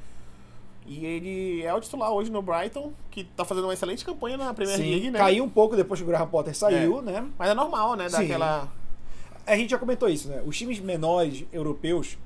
E 0.86 1.06
ele 1.06 1.64
é 1.64 1.74
o 1.74 1.82
titular 1.82 2.12
hoje 2.14 2.32
no 2.32 2.42
Brighton, 2.42 2.94
que 3.12 3.24
tá 3.26 3.44
fazendo 3.44 3.66
uma 3.66 3.74
excelente 3.74 4.06
campanha 4.06 4.38
na 4.38 4.54
Premier 4.54 4.78
Sim, 4.78 4.90
League, 4.90 5.12
né? 5.12 5.20
caiu 5.20 5.44
um 5.44 5.50
pouco 5.50 5.76
depois 5.76 6.00
que 6.00 6.04
o 6.06 6.08
Graham 6.08 6.28
Potter 6.28 6.56
saiu, 6.56 7.02
né? 7.02 7.28
Mas 7.38 7.50
é 7.50 7.54
normal, 7.54 7.96
né? 7.96 8.08
Daquela. 8.08 8.72
A 9.46 9.56
gente 9.58 9.72
já 9.72 9.78
comentou 9.78 10.08
isso, 10.08 10.30
né? 10.30 10.42
Os 10.46 10.58
times 10.58 10.80
menores 10.80 11.44
europeus 11.52 12.18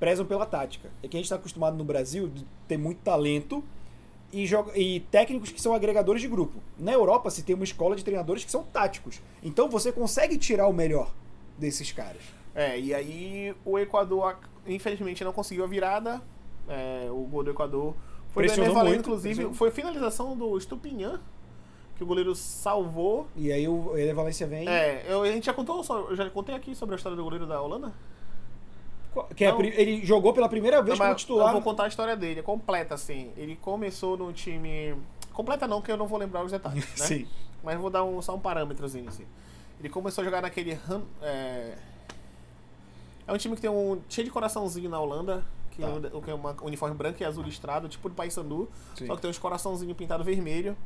prezam 0.00 0.24
pela 0.26 0.46
tática. 0.46 0.88
É 1.02 1.06
que 1.08 1.16
a 1.16 1.18
gente 1.18 1.26
está 1.26 1.36
acostumado 1.36 1.76
no 1.76 1.84
Brasil 1.84 2.28
de 2.28 2.44
ter 2.66 2.76
muito 2.78 2.98
talento 3.02 3.62
e, 4.32 4.48
e 4.74 5.00
técnicos 5.10 5.50
que 5.50 5.60
são 5.60 5.74
agregadores 5.74 6.20
de 6.20 6.28
grupo. 6.28 6.60
Na 6.78 6.92
Europa 6.92 7.30
se 7.30 7.42
tem 7.42 7.54
uma 7.54 7.64
escola 7.64 7.96
de 7.96 8.04
treinadores 8.04 8.44
que 8.44 8.50
são 8.50 8.62
táticos. 8.62 9.20
Então 9.42 9.68
você 9.68 9.90
consegue 9.92 10.36
tirar 10.36 10.66
o 10.68 10.72
melhor 10.72 11.12
desses 11.56 11.92
caras. 11.92 12.22
É, 12.54 12.78
e 12.78 12.92
aí 12.92 13.54
o 13.64 13.78
Equador, 13.78 14.36
infelizmente, 14.66 15.22
não 15.24 15.32
conseguiu 15.32 15.64
a 15.64 15.66
virada. 15.66 16.20
É, 16.68 17.08
o 17.10 17.22
gol 17.22 17.42
do 17.42 17.50
Equador 17.50 17.94
foi 18.30 18.44
do 18.44 18.46
Pressionou 18.46 18.72
Ener 18.72 18.84
muito, 18.84 19.00
inclusive. 19.00 19.34
pressionou. 19.34 19.54
Foi 19.54 19.70
finalização 19.70 20.36
do 20.36 20.56
Estupinhã, 20.58 21.20
que 21.96 22.04
o 22.04 22.06
goleiro 22.06 22.34
salvou. 22.34 23.26
E 23.36 23.50
aí 23.52 23.66
o 23.66 23.96
Ele 23.96 24.12
Valência 24.12 24.46
vem. 24.46 24.68
É, 24.68 25.04
eu, 25.08 25.22
a 25.22 25.30
gente 25.30 25.46
já 25.46 25.54
contou, 25.54 25.84
eu 26.10 26.16
já 26.16 26.28
contei 26.30 26.54
aqui 26.54 26.74
sobre 26.74 26.94
a 26.94 26.96
história 26.96 27.16
do 27.16 27.24
goleiro 27.24 27.46
da 27.46 27.60
Holanda? 27.60 27.92
Que 29.34 29.44
é 29.44 29.50
Não. 29.52 29.60
ele 29.62 30.04
jogou 30.04 30.32
pela 30.32 30.48
primeira 30.48 30.82
vez 30.82 30.98
Não, 30.98 31.06
como 31.06 31.16
titular. 31.16 31.48
Eu 31.48 31.52
vou 31.54 31.62
contar 31.62 31.84
a 31.84 31.88
história 31.88 32.16
dele, 32.16 32.40
é 32.40 32.42
completa, 32.42 32.94
assim. 32.94 33.32
Ele 33.36 33.56
começou 33.56 34.16
no 34.16 34.32
time. 34.32 34.94
Completa 35.32 35.66
não, 35.66 35.80
que 35.82 35.90
eu 35.90 35.96
não 35.96 36.06
vou 36.06 36.18
lembrar 36.18 36.44
os 36.44 36.52
detalhes, 36.52 36.84
né? 36.98 37.06
Sim. 37.06 37.26
Mas 37.62 37.78
vou 37.78 37.90
dar 37.90 38.04
um, 38.04 38.20
só 38.22 38.34
um 38.34 38.40
parâmetrozinho, 38.40 39.08
assim. 39.08 39.24
Ele 39.80 39.88
começou 39.88 40.22
a 40.22 40.24
jogar 40.24 40.42
naquele. 40.42 40.78
É, 41.22 41.74
é 43.26 43.32
um 43.32 43.36
time 43.36 43.54
que 43.54 43.60
tem 43.60 43.70
um. 43.70 44.00
cheio 44.08 44.24
de 44.26 44.30
coraçãozinho 44.30 44.88
na 44.90 45.00
Holanda. 45.00 45.44
Que, 45.70 45.82
Tá. 45.82 45.88
é 45.88 46.34
um- 46.34 46.66
uniforme 46.66 46.96
branco 46.96 47.22
e 47.22 47.24
azul 47.24 47.44
listrado, 47.44 47.88
tipo 47.88 48.08
do 48.08 48.14
Paysandu. 48.14 48.68
Só 48.94 49.14
que 49.16 49.22
tem 49.22 49.30
uns 49.30 49.38
coraçãozinho 49.38 49.94
pintado 49.94 50.24
vermelho. 50.24 50.76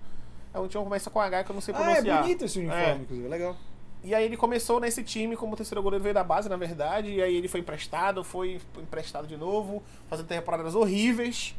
É 0.52 0.58
um 0.58 0.68
time 0.68 0.82
que 0.82 0.88
começa 0.88 1.08
com 1.10 1.18
H 1.18 1.44
que 1.44 1.50
eu 1.50 1.54
não 1.54 1.62
sei 1.62 1.74
Ah, 1.74 1.78
é 1.80 1.84
pronunciar. 1.94 2.22
bonito 2.22 2.44
esse 2.44 2.58
uniforme, 2.58 2.82
É. 2.84 2.94
inclusive. 2.96 3.26
É 3.26 3.30
legal. 3.30 3.56
E 4.04 4.14
aí 4.14 4.24
ele 4.24 4.36
começou 4.36 4.80
nesse 4.80 5.02
time 5.04 5.36
como 5.36 5.56
terceiro 5.56 5.82
goleiro, 5.82 6.02
veio 6.02 6.14
da 6.14 6.24
base, 6.24 6.48
na 6.48 6.56
verdade, 6.56 7.10
e 7.10 7.22
aí 7.22 7.36
ele 7.36 7.46
foi 7.46 7.60
emprestado, 7.60 8.24
foi 8.24 8.60
emprestado 8.76 9.28
de 9.28 9.36
novo, 9.36 9.82
fazendo 10.08 10.26
temporadas 10.26 10.74
horríveis. 10.74 11.54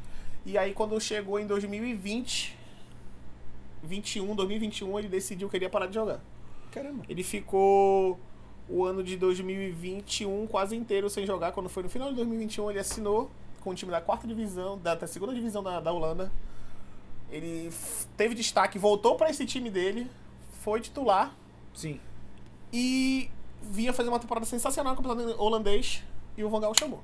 E 0.45 0.57
aí 0.57 0.73
quando 0.73 0.99
chegou 0.99 1.39
em 1.39 1.47
2020, 1.47 2.57
21, 3.81 4.35
2021, 4.35 4.99
ele 4.99 5.07
decidiu 5.07 5.49
que 5.49 5.55
ele 5.55 5.65
ia 5.65 5.69
parar 5.69 5.87
de 5.87 5.93
jogar. 5.93 6.19
Caramba. 6.71 7.03
Ele 7.07 7.23
ficou 7.23 8.19
o 8.67 8.83
ano 8.83 9.03
de 9.03 9.15
2021 9.15 10.47
quase 10.47 10.75
inteiro 10.75 11.09
sem 11.09 11.25
jogar. 11.25 11.53
Quando 11.53 11.69
foi 11.69 11.83
no 11.83 11.89
final 11.89 12.09
de 12.09 12.15
2021, 12.15 12.71
ele 12.71 12.79
assinou 12.79 13.31
com 13.61 13.69
o 13.69 13.75
time 13.75 13.91
da 13.91 14.01
quarta 14.01 14.27
divisão, 14.27 14.77
da, 14.77 14.95
da 14.95 15.07
segunda 15.07 15.33
divisão 15.33 15.63
da, 15.63 15.79
da 15.79 15.93
Holanda. 15.93 16.31
Ele 17.31 17.71
teve 18.17 18.35
destaque, 18.35 18.77
voltou 18.77 19.15
para 19.15 19.29
esse 19.29 19.45
time 19.45 19.69
dele, 19.69 20.09
foi 20.61 20.81
titular 20.81 21.33
Sim. 21.73 21.99
E 22.73 23.29
vinha 23.61 23.93
fazer 23.93 24.09
uma 24.09 24.19
temporada 24.19 24.45
sensacional 24.45 24.95
no 24.95 25.01
campeonato 25.01 25.41
holandês 25.41 26.03
e 26.35 26.43
o 26.43 26.49
Van 26.49 26.59
Gaal 26.59 26.73
chamou. 26.73 27.01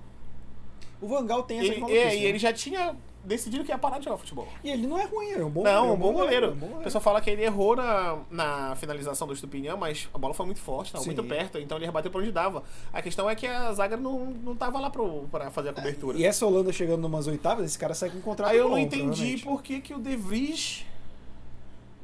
O 1.01 1.07
Vangal 1.07 1.43
tem 1.43 1.59
essa 1.59 1.71
Ele, 1.71 1.83
é, 1.97 2.15
e 2.17 2.19
né? 2.19 2.25
ele 2.25 2.37
já 2.39 2.51
tinha 2.51 2.93
decidido 3.23 3.63
que 3.63 3.71
ia 3.71 3.77
parar 3.77 3.99
de 3.99 4.05
jogar 4.05 4.17
futebol. 4.17 4.47
E 4.61 4.69
ele 4.69 4.85
não 4.85 4.97
é 4.97 5.05
ruim, 5.05 5.31
é 5.31 5.43
um 5.43 5.49
bom 5.49 5.63
Não, 5.63 5.89
é 5.89 5.91
um 5.91 5.95
bom 5.97 6.11
goleiro. 6.11 6.47
é 6.47 6.49
um 6.49 6.53
bom 6.53 6.57
O 6.57 6.59
goleiro. 6.69 6.83
pessoal 6.83 7.01
fala 7.01 7.21
que 7.21 7.29
ele 7.29 7.43
errou 7.43 7.75
na, 7.75 8.17
na 8.29 8.75
finalização 8.75 9.25
do 9.27 9.33
Estupinhão, 9.33 9.77
mas 9.77 10.09
a 10.13 10.17
bola 10.17 10.33
foi 10.33 10.45
muito 10.45 10.59
forte, 10.59 10.87
estava 10.87 11.03
Sim. 11.03 11.11
muito 11.11 11.23
perto, 11.23 11.57
então 11.57 11.77
ele 11.77 11.85
rebateu 11.85 12.11
pra 12.11 12.19
onde 12.19 12.31
dava. 12.33 12.63
A 12.91 13.01
questão 13.01 13.29
é 13.29 13.35
que 13.35 13.47
a 13.47 13.71
zaga 13.73 13.95
não, 13.95 14.25
não 14.25 14.55
tava 14.55 14.77
lá 14.79 14.89
pro, 14.89 15.25
pra 15.31 15.49
fazer 15.51 15.69
a 15.69 15.73
cobertura. 15.73 16.17
E 16.17 16.25
essa 16.25 16.45
Holanda 16.45 16.73
chegando 16.73 17.01
numas 17.01 17.27
oitavas, 17.27 17.65
esse 17.65 17.79
cara 17.79 17.93
sai 17.93 18.09
com 18.09 18.17
um 18.17 18.21
contrato 18.21 18.51
Aí 18.51 18.57
eu 18.57 18.65
bom, 18.65 18.71
não 18.71 18.77
entendi 18.79 19.37
por 19.37 19.61
que, 19.63 19.79
que 19.79 19.93
o 19.93 19.99
De 19.99 20.17
Vries 20.17 20.85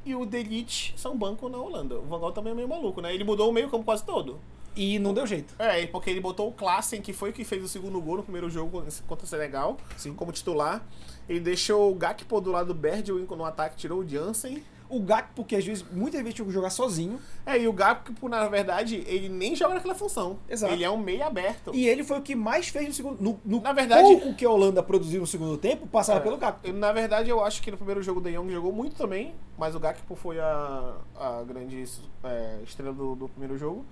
e 0.06 0.16
o 0.16 0.26
Delite 0.26 0.94
são 0.96 1.18
banco 1.18 1.50
na 1.50 1.58
Holanda. 1.58 1.98
O 1.98 2.04
Van 2.04 2.20
Gaal 2.20 2.32
também 2.32 2.54
é 2.54 2.56
meio 2.56 2.68
maluco, 2.68 3.02
né? 3.02 3.14
Ele 3.14 3.24
mudou 3.24 3.50
o 3.50 3.54
meio 3.54 3.70
campo 3.70 3.84
quase 3.84 4.06
todo. 4.06 4.40
E 4.76 5.00
não 5.00 5.14
deu 5.14 5.26
jeito. 5.26 5.56
É, 5.58 5.88
porque 5.88 6.10
ele 6.10 6.20
botou 6.20 6.50
o 6.50 6.52
Klassen, 6.52 7.02
que 7.02 7.14
foi 7.14 7.30
o 7.30 7.34
que 7.34 7.44
fez 7.44 7.64
o 7.64 7.68
segundo 7.68 8.00
gol 8.02 8.18
no 8.18 8.24
primeiro 8.24 8.50
jogo 8.50 8.84
contra 9.08 9.26
o 9.26 9.28
Senegal, 9.28 9.78
Sim. 9.98 10.14
como 10.14 10.32
titular. 10.32 10.86
Ele 11.28 11.40
deixou 11.40 11.92
o 11.92 11.96
Gakpo 11.96 12.40
do 12.42 12.52
lado 12.52 12.68
do 12.68 12.74
Bergwijn 12.74 13.26
no 13.26 13.46
ataque, 13.46 13.78
tirou 13.78 14.00
o 14.00 14.08
Jansen. 14.08 14.62
O 14.96 15.00
Gakpo, 15.02 15.44
que 15.44 15.56
às 15.56 15.66
vezes, 15.66 15.84
muitas 15.92 16.22
vezes 16.22 16.36
tinha 16.36 16.46
que 16.46 16.52
jogar 16.54 16.70
sozinho, 16.70 17.20
É, 17.46 17.60
e 17.60 17.68
o 17.68 17.74
Gakpo, 17.74 18.28
na 18.30 18.48
verdade, 18.48 19.04
ele 19.08 19.30
nem 19.30 19.56
joga 19.56 19.76
naquela 19.76 19.94
função. 19.96 20.40
Exato. 20.50 20.74
Ele 20.74 20.84
é 20.84 20.90
um 20.90 20.98
meio 20.98 21.24
aberto. 21.26 21.72
e 21.74 21.88
ele 21.88 22.04
foi 22.04 22.18
o 22.20 22.22
que 22.22 22.36
mais 22.36 22.68
fez 22.70 22.88
no 22.88 22.94
segundo. 22.94 23.22
No, 23.22 23.40
no 23.46 23.62
Na 23.62 23.74
verdade- 23.74 24.02
pouco 24.02 24.34
que 24.34 24.46
a 24.46 24.50
Holanda 24.50 24.82
produziu 24.82 25.22
no 25.22 25.28
segundo 25.28 25.58
tempo, 25.58 25.86
passava 25.88 26.20
É, 26.20 26.22
pelo 26.24 26.38
Gakpo. 26.38 26.72
Na 26.74 26.92
verdade, 26.92 27.30
eu 27.30 27.44
acho 27.44 27.62
que 27.62 27.70
no 27.72 27.78
primeiro 27.78 28.02
jogo 28.02 28.20
o 28.20 28.24
De 28.24 28.32
Jong 28.32 28.52
jogou 28.52 28.72
muito 28.72 28.96
também, 28.96 29.36
mas 29.58 29.76
o 29.76 29.80
Gakpo 29.80 30.16
foi 30.16 30.40
a, 30.40 30.94
a 31.16 31.44
grande 31.44 31.84
é, 32.24 32.60
estrela 32.64 32.94
do, 32.94 33.16
do 33.16 33.28
primeiro 33.30 33.58
jogo. 33.58 33.86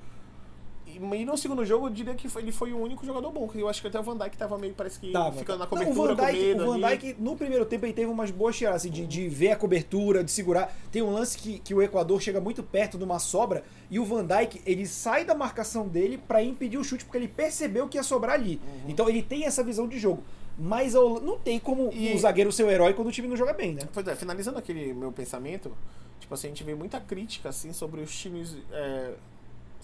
E, 0.86 1.00
no 1.26 1.36
segundo 1.38 1.66
jogo, 1.66 1.88
eu 1.88 1.90
diria 1.90 2.14
que 2.14 2.30
foi- 2.30 2.42
ele 2.44 2.52
foi 2.52 2.72
o 2.72 2.78
único 2.80 3.06
jogador 3.06 3.32
bom, 3.32 3.48
que 3.48 3.60
eu 3.60 3.68
acho 3.68 3.82
que 3.82 3.88
até 3.88 4.00
o 4.00 4.04
Van 4.04 4.16
Dijk 4.18 4.38
tava 4.38 4.58
meio, 4.58 4.74
parece 4.74 5.00
que 5.00 5.12
Tava. 5.12 5.32
ficando 5.40 5.60
na 5.60 5.66
Não, 5.66 5.70
cobertura 5.70 6.14
o 6.14 6.16
Van 6.16 6.26
Dijk, 6.26 6.54
o 6.54 6.66
Van 6.66 6.74
ali. 6.86 6.98
Dijk, 7.00 7.16
no 7.20 7.36
primeiro 7.36 7.66
tempo, 7.66 7.86
ele 7.86 7.94
teve 7.94 8.12
umas 8.12 8.30
boas 8.30 8.56
tiradas, 8.56 8.82
assim, 8.84 8.92
de, 8.92 9.08
de 9.08 9.28
ver 9.28 9.52
a 9.52 9.56
cobertura, 9.56 10.24
de 10.24 10.32
segurar. 10.32 10.72
Tem 10.92 11.02
um 11.02 11.12
lance 11.12 11.38
que, 11.38 11.58
que 11.60 11.74
o 11.74 11.82
Equador 11.82 12.22
chega 12.22 12.40
muito 12.40 12.62
perto 12.62 12.98
de 12.98 13.04
uma 13.04 13.18
sobra 13.18 13.64
e 13.90 13.98
o 14.00 14.06
Van 14.06 14.26
Dijk, 14.26 14.62
ele 14.66 14.86
sai 14.86 15.26
da 15.26 15.34
marcação 15.34 15.88
dele 15.88 16.18
pra 16.18 16.44
impedir 16.44 16.78
o 16.78 16.84
chute, 16.84 17.06
porque 17.06 17.18
ele 17.18 17.28
percebeu 17.28 17.88
que 17.88 17.98
ia 17.98 18.04
sobrar 18.04 18.36
ali. 18.36 18.62
Uhum. 18.64 18.90
Então 18.90 19.10
ele 19.10 19.24
tem 19.24 19.46
essa 19.46 19.64
visão 19.64 19.88
de 19.88 19.98
jogo. 19.98 20.24
Mas 20.58 20.94
não 20.94 21.40
tem 21.40 21.58
como 21.60 21.92
E- 21.92 22.14
o 22.14 22.20
zagueiro 22.20 22.52
ser 22.52 22.64
o 22.64 22.70
herói 22.70 22.94
quando 22.94 23.08
o 23.08 23.12
time 23.12 23.28
não 23.28 23.36
joga 23.36 23.54
bem, 23.54 23.74
né? 23.74 23.82
Pois 23.92 24.08
é, 24.08 24.16
finalizando 24.16 24.60
aquele 24.60 24.94
meu 24.94 25.12
pensamento, 25.12 25.76
tipo 26.20 26.32
assim, 26.36 26.48
a 26.48 26.50
gente 26.52 26.64
vê 26.64 26.76
muita 26.76 27.00
crítica, 27.00 27.50
assim, 27.50 27.74
sobre 27.74 28.02
os 28.02 28.16
times 28.16 28.56
é, 28.72 29.14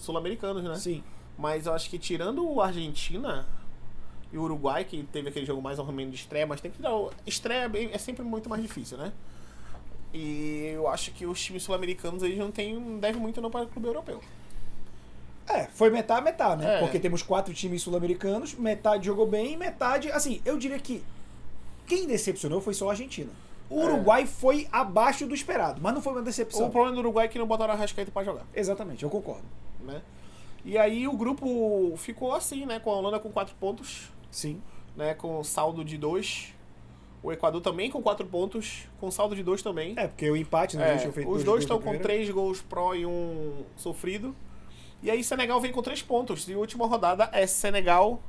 sul-americanos, 0.00 0.62
né? 0.64 0.74
Sim. 0.76 1.02
Mas 1.38 1.66
eu 1.66 1.72
acho 1.72 1.88
que 1.88 1.98
tirando 1.98 2.46
o 2.46 2.60
Argentina 2.60 3.46
e 4.32 4.38
o 4.38 4.42
Uruguai, 4.42 4.84
que 4.84 5.02
teve 5.04 5.28
aquele 5.28 5.46
jogo 5.46 5.60
mais 5.62 5.78
ou 5.78 5.86
menos 5.92 6.12
de 6.14 6.20
estreia, 6.20 6.46
mas 6.46 6.60
tem 6.60 6.70
que 6.70 6.80
dar. 6.82 6.90
Estreia 7.26 7.60
é 7.64 7.68
bem- 7.68 7.90
é 7.92 7.98
sempre 7.98 8.22
muito 8.24 8.48
mais 8.48 8.62
difícil, 8.62 8.98
né? 8.98 9.12
E 10.12 10.70
eu 10.74 10.88
acho 10.88 11.12
que 11.12 11.24
os 11.24 11.40
times 11.40 11.62
sul-americanos 11.62 12.22
eles 12.22 12.36
não 12.38 12.46
não 12.80 12.98
devem 12.98 13.20
muito 13.20 13.40
não 13.40 13.50
para 13.50 13.62
o 13.64 13.68
clube 13.68 13.86
europeu. 13.88 14.20
É, 15.48 15.64
foi 15.66 15.90
metade, 15.90 16.22
metade, 16.24 16.62
né? 16.62 16.76
É. 16.76 16.78
Porque 16.80 16.98
temos 17.00 17.22
quatro 17.22 17.52
times 17.54 17.82
sul-americanos, 17.82 18.54
metade 18.54 19.06
jogou 19.06 19.26
bem, 19.26 19.56
metade. 19.56 20.10
Assim, 20.12 20.40
eu 20.44 20.56
diria 20.58 20.78
que 20.78 21.02
quem 21.86 22.06
decepcionou 22.06 22.60
foi 22.60 22.74
só 22.74 22.88
a 22.88 22.92
Argentina. 22.92 23.30
O 23.70 23.80
É. 23.80 23.84
Uruguai 23.84 24.26
foi 24.26 24.66
abaixo 24.72 25.26
do 25.26 25.34
esperado, 25.34 25.80
mas 25.80 25.94
não 25.94 26.02
foi 26.02 26.12
uma 26.12 26.22
decepção. 26.22 26.66
O 26.66 26.70
problema 26.70 26.94
do 26.96 26.98
Uruguai 27.00 27.26
é 27.26 27.28
que 27.28 27.38
não 27.38 27.46
botaram 27.46 27.72
a 27.72 27.76
Rascaeta 27.76 28.10
para 28.10 28.24
jogar, 28.24 28.44
Exatamente, 28.54 29.02
eu 29.04 29.08
concordo. 29.10 29.44
né? 29.80 30.02
E 30.64 30.76
aí 30.76 31.06
o 31.08 31.12
grupo 31.16 31.94
ficou 31.96 32.34
assim, 32.34 32.66
né? 32.66 32.78
Com 32.80 32.90
a 32.90 32.96
Holanda 32.96 33.18
com 33.20 33.30
quatro 33.30 33.54
pontos, 33.58 34.10
Sim. 34.30 34.60
né? 34.96 35.14
Com 35.14 35.42
saldo 35.44 35.82
de 35.84 35.96
dois. 35.96 36.52
O 37.22 37.30
Equador 37.30 37.60
também 37.60 37.90
com 37.90 38.02
quatro 38.02 38.26
pontos, 38.26 38.88
com 38.98 39.10
saldo 39.10 39.36
de 39.36 39.42
dois 39.42 39.62
também. 39.62 39.94
É, 39.96 40.06
porque 40.08 40.28
o 40.30 40.36
empate, 40.36 40.76
né? 40.76 40.94
É, 40.94 41.26
os 41.28 41.44
dois 41.44 41.62
estão 41.62 41.76
com 41.76 41.82
primeira. 41.90 42.02
três 42.02 42.28
gols 42.30 42.60
pró 42.62 42.94
e 42.94 43.04
um 43.06 43.62
sofrido. 43.76 44.34
E 45.02 45.10
aí 45.10 45.22
Senegal 45.22 45.60
vem 45.60 45.70
com 45.70 45.80
três 45.82 46.02
pontos. 46.02 46.48
E 46.48 46.54
a 46.54 46.58
última 46.58 46.86
rodada 46.86 47.28
é 47.32 47.46
Senegal 47.46 48.20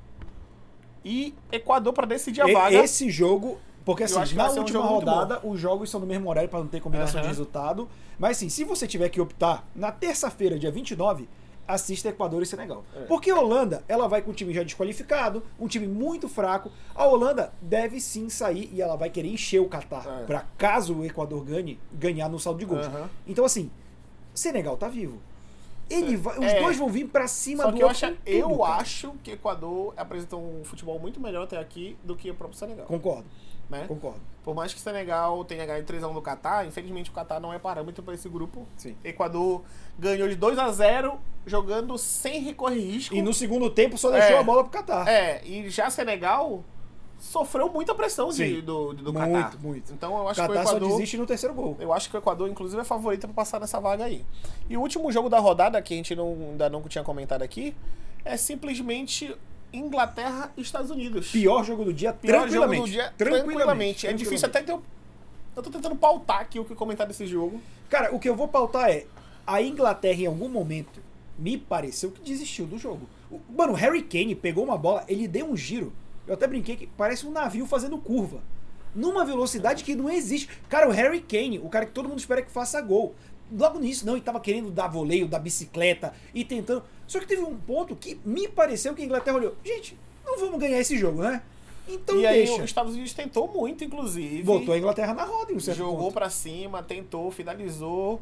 e 1.04 1.34
Equador 1.52 1.94
para 1.94 2.06
decidir 2.06 2.42
a 2.42 2.50
E- 2.50 2.54
vaga. 2.54 2.76
Esse 2.84 3.10
jogo. 3.10 3.58
Porque 3.84 4.04
Eu 4.04 4.06
assim, 4.20 4.36
na 4.36 4.52
um 4.52 4.58
última 4.60 4.80
muito 4.82 4.94
rodada, 5.06 5.40
os 5.44 5.60
jogos 5.60 5.90
são 5.90 6.00
no 6.00 6.06
mesmo 6.06 6.30
horário 6.30 6.48
para 6.50 6.60
não 6.60 6.68
ter 6.68 6.80
combinação 6.82 7.16
de 7.20 7.26
Aham. 7.26 7.30
resultado. 7.30 7.90
Mas 8.20 8.38
assim, 8.38 8.48
se 8.50 8.64
você 8.64 8.86
tiver 8.88 9.10
que 9.10 9.20
optar, 9.20 9.68
na 9.76 9.92
terça-feira, 9.92 10.60
dia 10.60 10.72
29, 10.72 11.28
assista 11.68 12.10
Equador 12.10 12.44
e 12.44 12.46
Senegal. 12.46 12.84
É. 12.96 13.02
Porque 13.06 13.32
a 13.32 13.40
Holanda, 13.40 13.84
ela 13.88 14.08
vai 14.08 14.22
com 14.22 14.32
um 14.32 14.34
time 14.34 14.54
já 14.54 14.62
desqualificado, 14.62 15.42
um 15.60 15.68
time 15.68 15.88
muito 15.88 16.28
fraco. 16.30 16.70
A 16.94 17.06
Holanda 17.08 17.52
deve 17.62 18.00
sim 18.00 18.30
sair 18.30 18.70
e 18.74 18.82
ela 18.82 18.96
vai 18.96 19.10
querer 19.10 19.30
encher 19.30 19.60
o 19.60 19.68
Catar 19.68 20.06
É. 20.22 20.26
para 20.26 20.46
caso 20.58 20.98
o 20.98 21.06
Equador 21.06 21.44
ganhe, 21.44 21.80
ganhar 21.94 22.30
no 22.30 22.40
saldo 22.40 22.60
de 22.60 22.66
gols. 22.66 22.86
Aham. 22.86 23.10
Então 23.26 23.46
assim, 23.46 23.72
Senegal 24.34 24.78
tá 24.78 24.88
vivo. 24.88 25.20
Ele 25.90 26.16
vai- 26.16 26.38
os 26.40 26.46
É. 26.46 26.60
dois 26.62 26.78
vão 26.78 26.88
vir 26.88 27.06
para 27.08 27.28
cima 27.28 27.64
Só 27.64 27.72
do 27.72 27.76
que 27.78 27.84
eu, 27.84 27.90
acho, 27.90 28.06
eu 28.26 28.48
tudo, 28.50 28.60
cara. 28.60 28.76
acho 28.76 29.12
que 29.24 29.32
Equador 29.32 29.94
apresentou 29.98 30.40
um 30.42 30.64
futebol 30.64 30.98
muito 31.00 31.20
melhor 31.20 31.44
até 31.44 31.58
aqui 31.58 31.98
do 32.04 32.16
que 32.16 32.32
o 32.32 32.34
próprio 32.34 32.58
Senegal. 32.58 32.86
Concordo, 32.86 33.26
Né? 33.72 33.86
concordo. 33.88 34.20
Por 34.44 34.56
mais 34.56 34.74
que 34.74 34.80
o 34.80 34.82
Senegal 34.82 35.46
tenha 35.46 35.66
ganho 35.66 35.84
3x1 35.86 36.13
do 36.13 36.22
Catar, 36.22 36.66
infelizmente 36.66 37.10
o 37.10 37.13
Catar 37.13 37.40
não 37.40 37.54
é 37.54 37.60
parâmetro 37.60 38.01
para 38.04 38.13
esse 38.16 38.28
grupo. 38.28 38.68
Sim. 38.75 38.96
Equador 39.04 39.62
ganhou 40.00 40.28
de 40.28 40.36
2 40.36 40.58
a 40.58 40.72
0 40.72 41.20
jogando 41.46 41.96
sem 41.98 42.42
recorrer 42.42 42.80
risco. 42.82 43.13
E 43.16 43.22
no 43.22 43.34
segundo 43.34 43.70
tempo 43.70 43.98
só 43.98 44.10
deixou 44.10 44.36
É. 44.36 44.40
a 44.40 44.44
bola 44.44 44.63
pro 44.63 44.72
Catar. 44.72 45.08
É, 45.08 45.42
e 45.46 45.70
já 45.70 45.90
Senegal 45.92 46.63
sofreu 47.20 47.70
muita 47.70 47.94
pressão 47.94 48.30
de, 48.30 48.63
do, 48.63 48.94
do 48.94 49.13
Muito, 49.13 49.32
Catar. 49.32 49.58
muito. 49.62 49.94
Então 49.94 50.18
eu 50.18 50.28
acho 50.28 50.42
que 50.42 50.46
o 50.46 50.54
Catar 50.54 50.63
só 50.66 50.78
Equador. 50.78 50.90
desiste 50.90 51.18
no 51.18 51.25
terceiro 51.28 51.54
gol. 51.54 51.78
Eu 51.80 51.94
acho 51.94 52.10
que 52.10 52.16
o 52.16 52.18
Equador, 52.18 52.50
inclusive, 52.50 52.82
é 52.82 52.84
favorito 52.84 53.28
para 53.28 53.36
passar 53.36 53.60
nessa 53.60 53.80
vaga 53.80 54.06
aí. 54.06 54.25
E 54.68 54.75
o 54.75 54.82
último 54.82 55.12
jogo 55.12 55.30
da 55.30 55.38
rodada, 55.38 55.80
que 55.84 55.94
a 55.94 55.98
gente 55.98 56.16
não, 56.16 56.30
ainda 56.51 56.68
não 56.68 56.82
tinha 56.82 57.04
comentado 57.04 57.44
aqui, 57.44 57.75
é 58.25 58.36
simplesmente 58.38 59.36
Inglaterra 59.74 60.51
e 60.58 60.62
Estados 60.62 60.92
Unidos. 60.92 61.32
Pior 61.32 61.63
jogo 61.63 61.86
do 61.86 61.94
dia, 61.94 62.13
Pior 62.13 62.42
tranquilamente. 62.42 62.75
jogo 62.78 62.88
do 62.88 62.92
dia, 62.92 63.13
tranquilamente. 63.18 63.46
tranquilamente. 63.46 64.08
É 64.08 64.13
difícil 64.13 64.48
até 64.48 64.62
ter. 64.62 64.74
Eu 64.74 65.63
tô 65.63 65.70
tentando 65.70 65.96
pautar 65.96 66.40
aqui 66.40 66.60
o 66.60 66.66
que 66.66 66.75
comentar 66.75 67.08
desse 67.08 67.25
jogo. 67.25 67.62
Cara, 67.90 68.13
o 68.16 68.20
que 68.20 68.30
eu 68.30 68.36
vou 68.36 68.48
pautar 68.48 68.90
é: 68.90 69.06
a 69.46 69.62
Inglaterra, 69.62 70.22
em 70.22 70.25
algum 70.25 70.50
momento, 70.50 71.01
me 71.38 71.58
pareceu 71.58 72.12
que 72.12 72.22
desistiu 72.22 72.66
do 72.66 72.78
jogo. 72.78 73.08
Mano, 73.50 73.74
o 73.74 73.75
Harry 73.75 74.01
Kane 74.01 74.36
pegou 74.36 74.63
uma 74.63 74.78
bola, 74.78 75.04
ele 75.08 75.28
deu 75.28 75.46
um 75.50 75.58
giro. 75.58 75.94
Eu 76.28 76.36
até 76.36 76.48
brinquei 76.48 76.75
que 76.75 76.88
parece 76.88 77.25
um 77.25 77.32
navio 77.32 77.66
fazendo 77.66 77.98
curva. 77.98 78.40
Numa 78.94 79.25
velocidade 79.25 79.84
que 79.84 79.96
não 79.96 80.10
existe. 80.10 80.50
Cara, 80.70 80.88
o 80.88 80.92
Harry 80.92 81.22
Kane, 81.22 81.60
o 81.60 81.70
cara 81.70 81.86
que 81.86 81.94
todo 81.94 82.10
mundo 82.10 82.20
espera 82.20 82.42
que 82.42 82.51
faça 82.51 82.80
gol. 82.82 83.16
Logo 83.51 83.80
nisso, 83.80 84.06
não, 84.06 84.13
ele 84.13 84.22
tava 84.22 84.40
querendo 84.40 84.70
dar 84.70 84.88
voleio 84.88 85.28
da 85.28 85.40
bicicleta 85.40 86.13
e 86.34 86.44
tentando. 86.46 86.84
Só 87.12 87.20
que 87.20 87.27
teve 87.27 87.41
um 87.41 87.58
ponto 87.58 87.94
que 87.94 88.18
me 88.24 88.48
pareceu 88.48 88.96
que 88.96 89.01
a 89.01 89.06
Inglaterra 89.06 89.36
olhou: 89.36 89.53
gente, 89.65 89.98
não 90.25 90.39
vamos 90.39 90.58
ganhar 90.58 90.80
esse 90.80 90.98
jogo, 90.98 91.22
né? 91.22 91.41
Então 91.86 92.18
e 92.18 92.25
aí 92.25 92.46
deixa. 92.46 92.56
os 92.56 92.63
Estados 92.63 92.94
Unidos 92.94 93.12
tentou 93.12 93.50
muito, 93.50 93.84
inclusive. 93.84 94.41
Voltou 94.44 94.74
a 94.74 94.77
Inglaterra 94.77 95.13
na 95.13 95.25
roda 95.25 95.51
em 95.51 95.58
um 95.58 95.60
certo 95.60 95.80
jogou 95.80 96.10
pra 96.10 96.30
cima, 96.30 96.82
tentou, 96.82 97.30
finalizou, 97.30 98.22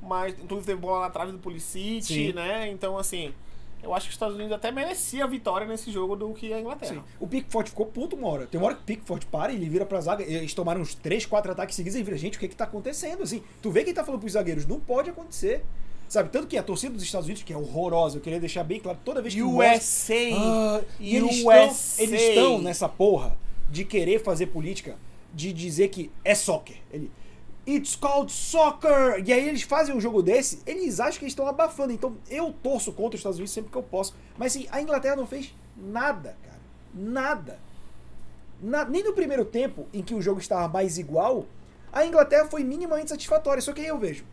mas 0.00 0.32
inclusive 0.42 0.68
teve 0.68 0.80
bola 0.80 1.00
na 1.00 1.10
trave 1.10 1.32
do 1.32 1.38
Pulisic, 1.38 2.02
Sim. 2.02 2.32
né? 2.32 2.70
Então, 2.70 2.96
assim, 2.96 3.34
eu 3.82 3.92
acho 3.92 4.06
que 4.06 4.10
os 4.12 4.14
Estados 4.14 4.36
Unidos 4.36 4.54
até 4.54 4.72
merecia 4.72 5.24
a 5.24 5.26
vitória 5.26 5.66
nesse 5.66 5.92
jogo 5.92 6.16
do 6.16 6.32
que 6.32 6.50
a 6.50 6.60
Inglaterra. 6.60 6.94
Sim. 6.94 7.02
O 7.20 7.28
Pickford 7.28 7.68
ficou 7.68 7.84
puto 7.84 8.16
uma 8.16 8.26
hora. 8.26 8.46
Tem 8.46 8.58
uma 8.58 8.68
hora 8.68 8.76
que 8.76 8.82
o 8.82 8.86
Pickford 8.86 9.26
para 9.26 9.52
e 9.52 9.56
ele 9.56 9.68
vira 9.68 9.84
pra 9.84 10.00
zaga. 10.00 10.24
Eles 10.24 10.54
tomaram 10.54 10.80
uns 10.80 10.94
3, 10.94 11.26
4 11.26 11.52
ataques 11.52 11.76
seguidos 11.76 12.00
e 12.00 12.02
vira, 12.02 12.16
gente, 12.16 12.38
o 12.38 12.40
que 12.40 12.48
que 12.48 12.56
tá 12.56 12.64
acontecendo? 12.64 13.22
Assim, 13.22 13.42
tu 13.60 13.70
vê 13.70 13.84
quem 13.84 13.92
tá 13.92 14.02
falando 14.02 14.20
pros 14.20 14.32
zagueiros, 14.32 14.66
não 14.66 14.80
pode 14.80 15.10
acontecer. 15.10 15.62
Sabe, 16.10 16.28
tanto 16.30 16.48
que 16.48 16.58
a 16.58 16.62
torcida 16.62 16.92
dos 16.92 17.04
Estados 17.04 17.26
Unidos, 17.26 17.44
que 17.44 17.52
é 17.52 17.56
horrorosa, 17.56 18.16
eu 18.16 18.20
queria 18.20 18.40
deixar 18.40 18.64
bem 18.64 18.80
claro, 18.80 18.98
toda 19.04 19.22
vez 19.22 19.32
que 19.32 19.40
mostra- 19.42 19.76
USA! 19.76 20.14
Ah, 20.36 20.80
e 20.98 21.14
eles 21.16 21.44
USA. 21.44 22.02
eles 22.02 22.20
estão 22.20 22.60
nessa 22.60 22.88
porra 22.88 23.38
de 23.70 23.84
querer 23.84 24.20
fazer 24.20 24.46
política, 24.46 24.96
de 25.32 25.52
dizer 25.52 25.86
que 25.88 26.10
é 26.24 26.34
soccer. 26.34 26.76
Ele, 26.92 27.08
It's 27.64 27.94
called 27.94 28.32
soccer! 28.32 29.22
E 29.24 29.32
aí 29.32 29.48
eles 29.48 29.62
fazem 29.62 29.94
um 29.94 30.00
jogo 30.00 30.20
desse, 30.20 30.60
eles 30.66 30.98
acham 30.98 31.20
que 31.20 31.26
estão 31.26 31.46
abafando. 31.46 31.92
Então 31.92 32.16
eu 32.28 32.52
torço 32.60 32.92
contra 32.92 33.14
os 33.14 33.20
Estados 33.20 33.38
Unidos 33.38 33.52
sempre 33.52 33.70
que 33.70 33.78
eu 33.78 33.82
posso. 33.84 34.12
Mas 34.36 34.56
assim, 34.56 34.66
a 34.72 34.82
Inglaterra 34.82 35.14
não 35.14 35.28
fez 35.28 35.54
nada, 35.76 36.36
cara. 36.42 36.58
Nada. 36.92 37.60
Na- 38.60 38.84
nem 38.84 39.04
no 39.04 39.12
primeiro 39.12 39.44
tempo, 39.44 39.86
em 39.94 40.02
que 40.02 40.14
o 40.14 40.20
jogo 40.20 40.40
estava 40.40 40.66
mais 40.66 40.98
igual, 40.98 41.46
a 41.92 42.04
Inglaterra 42.04 42.48
foi 42.48 42.64
minimamente 42.64 43.10
satisfatória. 43.10 43.62
Só 43.62 43.72
que 43.72 43.80
aí 43.82 43.86
eu 43.86 43.98
vejo. 43.98 44.24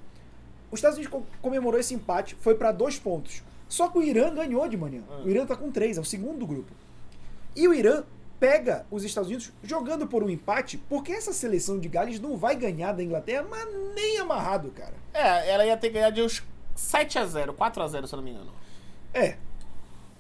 Os 0.71 0.79
Estados 0.79 0.97
Unidos 0.97 1.12
co- 1.13 1.25
comemorou 1.41 1.79
esse 1.79 1.93
empate, 1.93 2.36
foi 2.39 2.55
para 2.55 2.71
dois 2.71 2.97
pontos. 3.00 3.41
Só 3.69 3.88
que 3.89 3.97
o 3.97 4.01
Irã 4.03 4.33
ganhou 4.33 4.67
de 4.67 4.77
manhã. 4.77 5.01
O 5.25 5.29
Irã 5.29 5.45
tá 5.45 5.55
com 5.55 5.71
três, 5.71 5.97
é 5.97 6.01
o 6.01 6.05
segundo 6.05 6.39
do 6.39 6.47
grupo. 6.47 6.71
E 7.55 7.67
o 7.67 7.74
Irã 7.74 8.03
pega 8.39 8.86
os 8.91 9.03
Estados 9.03 9.27
Unidos 9.29 9.51
jogando 9.63 10.05
por 10.07 10.24
um 10.24 10.29
empate, 10.29 10.77
porque 10.89 11.12
essa 11.12 11.33
seleção 11.33 11.79
de 11.79 11.88
Gales 11.88 12.19
não 12.19 12.38
vai 12.38 12.55
ganhar 12.55 12.91
da 12.93 13.03
Inglaterra, 13.03 13.45
mas 13.50 13.67
nem 13.95 14.19
amarrado, 14.19 14.69
cara. 14.71 14.93
É, 15.13 15.50
ela 15.51 15.65
ia 15.65 15.75
ter 15.75 15.88
que 15.88 15.93
ganhar 15.95 16.12
de 16.12 16.21
uns 16.21 16.43
7x0, 16.77 17.47
4x0, 17.55 18.05
se 18.07 18.13
eu 18.13 18.17
não 18.17 18.24
me 18.24 18.31
engano. 18.31 18.51
É. 19.13 19.36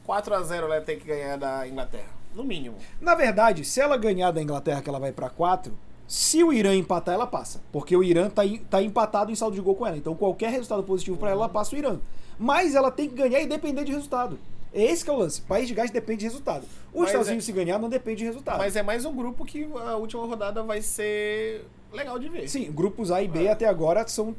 4x0 0.07 0.51
ela 0.63 0.75
ia 0.75 0.81
ter 0.81 0.95
que 0.97 1.05
ganhar 1.05 1.37
da 1.37 1.67
Inglaterra, 1.67 2.07
no 2.33 2.43
mínimo. 2.43 2.77
Na 2.99 3.13
verdade, 3.13 3.63
se 3.65 3.79
ela 3.81 3.97
ganhar 3.97 4.31
da 4.31 4.41
Inglaterra, 4.41 4.81
que 4.81 4.89
ela 4.89 4.99
vai 4.99 5.11
pra 5.11 5.29
4, 5.29 5.77
se 6.07 6.43
o 6.43 6.53
Irã 6.53 6.73
empatar, 6.73 7.13
ela 7.15 7.27
passa. 7.27 7.61
Porque 7.71 7.95
o 7.95 8.03
Irã 8.03 8.29
tá, 8.29 8.43
tá 8.69 8.81
empatado 8.81 9.31
em 9.31 9.35
saldo 9.35 9.55
de 9.55 9.61
gol 9.61 9.75
com 9.75 9.85
ela. 9.85 9.97
Então 9.97 10.15
qualquer 10.15 10.49
resultado 10.51 10.83
positivo 10.83 11.17
pra 11.17 11.29
ela, 11.31 11.41
ela 11.43 11.49
passa 11.49 11.75
o 11.75 11.77
Irã. 11.77 11.99
Mas 12.39 12.75
ela 12.75 12.89
tem 12.89 13.09
que 13.09 13.15
ganhar 13.15 13.41
e 13.41 13.45
depender 13.47 13.83
de 13.83 13.91
resultado. 13.91 14.39
É 14.73 14.83
esse 14.83 15.03
que 15.03 15.09
é 15.09 15.13
o 15.13 15.17
lance. 15.17 15.41
País 15.41 15.67
de 15.67 15.73
Gás 15.73 15.91
depende 15.91 16.19
de 16.19 16.25
resultado. 16.25 16.63
Os 16.93 17.01
Mas 17.01 17.07
Estados 17.09 17.27
é- 17.27 17.31
Unidos, 17.31 17.45
se 17.45 17.51
ganhar, 17.51 17.79
não 17.79 17.89
depende 17.89 18.19
de 18.19 18.25
resultado. 18.25 18.57
Mas 18.57 18.75
é 18.75 18.83
mais 18.83 19.05
um 19.05 19.15
grupo 19.15 19.43
que 19.43 19.67
a 19.85 19.95
última 19.95 20.25
rodada 20.25 20.61
vai 20.63 20.81
ser 20.81 21.65
legal 21.91 22.17
de 22.19 22.29
ver. 22.29 22.47
Sim, 22.47 22.71
grupos 22.71 23.11
A 23.11 23.21
e 23.21 23.27
B 23.27 23.45
É. 23.45 23.51
até 23.51 23.65
agora 23.65 24.07
são, 24.07 24.35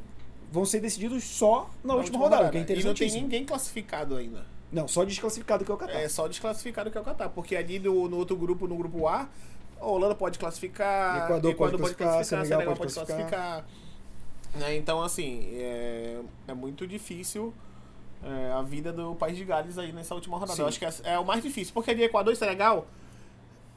vão 0.51 0.65
ser 0.65 0.79
decididos 0.79 1.23
só 1.23 1.69
na, 1.83 1.95
última, 1.95 2.19
rodada, 2.19 2.49
que 2.49 2.57
é 2.57 2.77
E 2.77 2.83
não 2.83 2.93
tem 2.93 3.11
ninguém 3.11 3.43
classificado 3.45 4.15
ainda. 4.15 4.45
Não, 4.71 4.87
só 4.87 5.03
desclassificado 5.03 5.65
que 5.65 5.71
é 5.71 5.73
o 5.73 5.77
Qatar. 5.77 5.95
É 5.97 6.07
só 6.07 6.27
desclassificado 6.27 6.91
que 6.91 6.97
é 6.97 7.01
o 7.01 7.03
Qatar. 7.03 7.29
Porque 7.31 7.55
ali 7.55 7.79
no, 7.79 8.07
no 8.07 8.17
outro 8.17 8.37
grupo, 8.37 8.67
no 8.67 8.75
grupo 8.75 9.07
A, 9.07 9.27
a 9.79 9.85
Holanda 9.85 10.15
pode 10.15 10.37
classificar, 10.39 11.25
Equador 11.25 11.55
pode 11.55 11.77
classificar, 11.77 12.25
Senegal 12.25 12.63
pode 12.63 12.79
pode 12.79 12.93
classificar. 12.93 13.65
Né, 14.55 14.75
Então, 14.75 15.01
assim, 15.01 15.47
é, 15.53 16.19
é 16.47 16.53
muito 16.53 16.87
difícil 16.87 17.53
é, 18.23 18.51
a 18.51 18.61
vida 18.61 18.91
do 18.91 19.15
País 19.15 19.37
de 19.37 19.45
Gales 19.45 19.77
aí 19.77 19.91
nessa 19.91 20.13
última 20.15 20.37
rodada. 20.37 20.55
Sim. 20.55 20.61
Eu 20.63 20.67
acho 20.67 20.79
que 20.79 20.85
é, 20.85 20.91
é 21.03 21.19
o 21.19 21.25
mais 21.25 21.41
difícil. 21.43 21.73
Porque 21.73 21.91
ali 21.91 22.03
Equador 22.03 22.33
e 22.33 22.35
Senegal, 22.35 22.87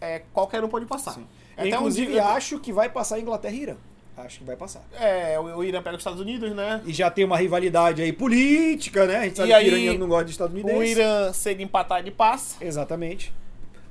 é, 0.01 0.23
qualquer 0.33 0.65
um 0.65 0.69
pode 0.69 0.87
passar. 0.87 1.19
Até 1.57 1.69
um 1.77 1.81
Inclusive, 1.81 2.13
dia- 2.13 2.27
acho 2.29 2.59
que 2.59 2.73
vai 2.73 2.89
passar 2.89 3.21
Inglaterra 3.21 3.55
e 3.55 3.61
Irã. 3.63 3.77
Acho 4.17 4.39
que 4.41 4.45
vai 4.45 4.57
passar. 4.57 4.83
É, 4.99 5.39
o, 5.41 5.65
Irã 5.65 5.83
pega 5.83 5.97
os 5.97 6.01
Estados 6.01 6.21
Unidos, 6.21 6.53
né? 6.55 6.83
E 6.85 6.93
já 6.93 7.11
tem 7.11 7.25
uma 7.25 7.37
rivalidade 7.39 8.03
aí 8.03 8.13
política, 8.13 9.07
né? 9.07 9.17
A 9.19 9.25
gente 9.25 9.37
sabe 9.37 9.49
E 9.49 9.53
que 9.53 9.55
aí, 9.59 9.65
o 9.65 9.69
iraniano 9.69 9.99
não 10.01 10.09
gosta 10.09 10.25
de 10.27 10.31
estadunidense. 10.33 10.79
O 10.79 10.83
Irã, 10.83 11.33
se 11.33 11.51
ele 11.51 11.63
empatar, 11.63 11.99
ele 12.01 12.11
passa. 12.11 12.63
Exatamente. 12.63 13.33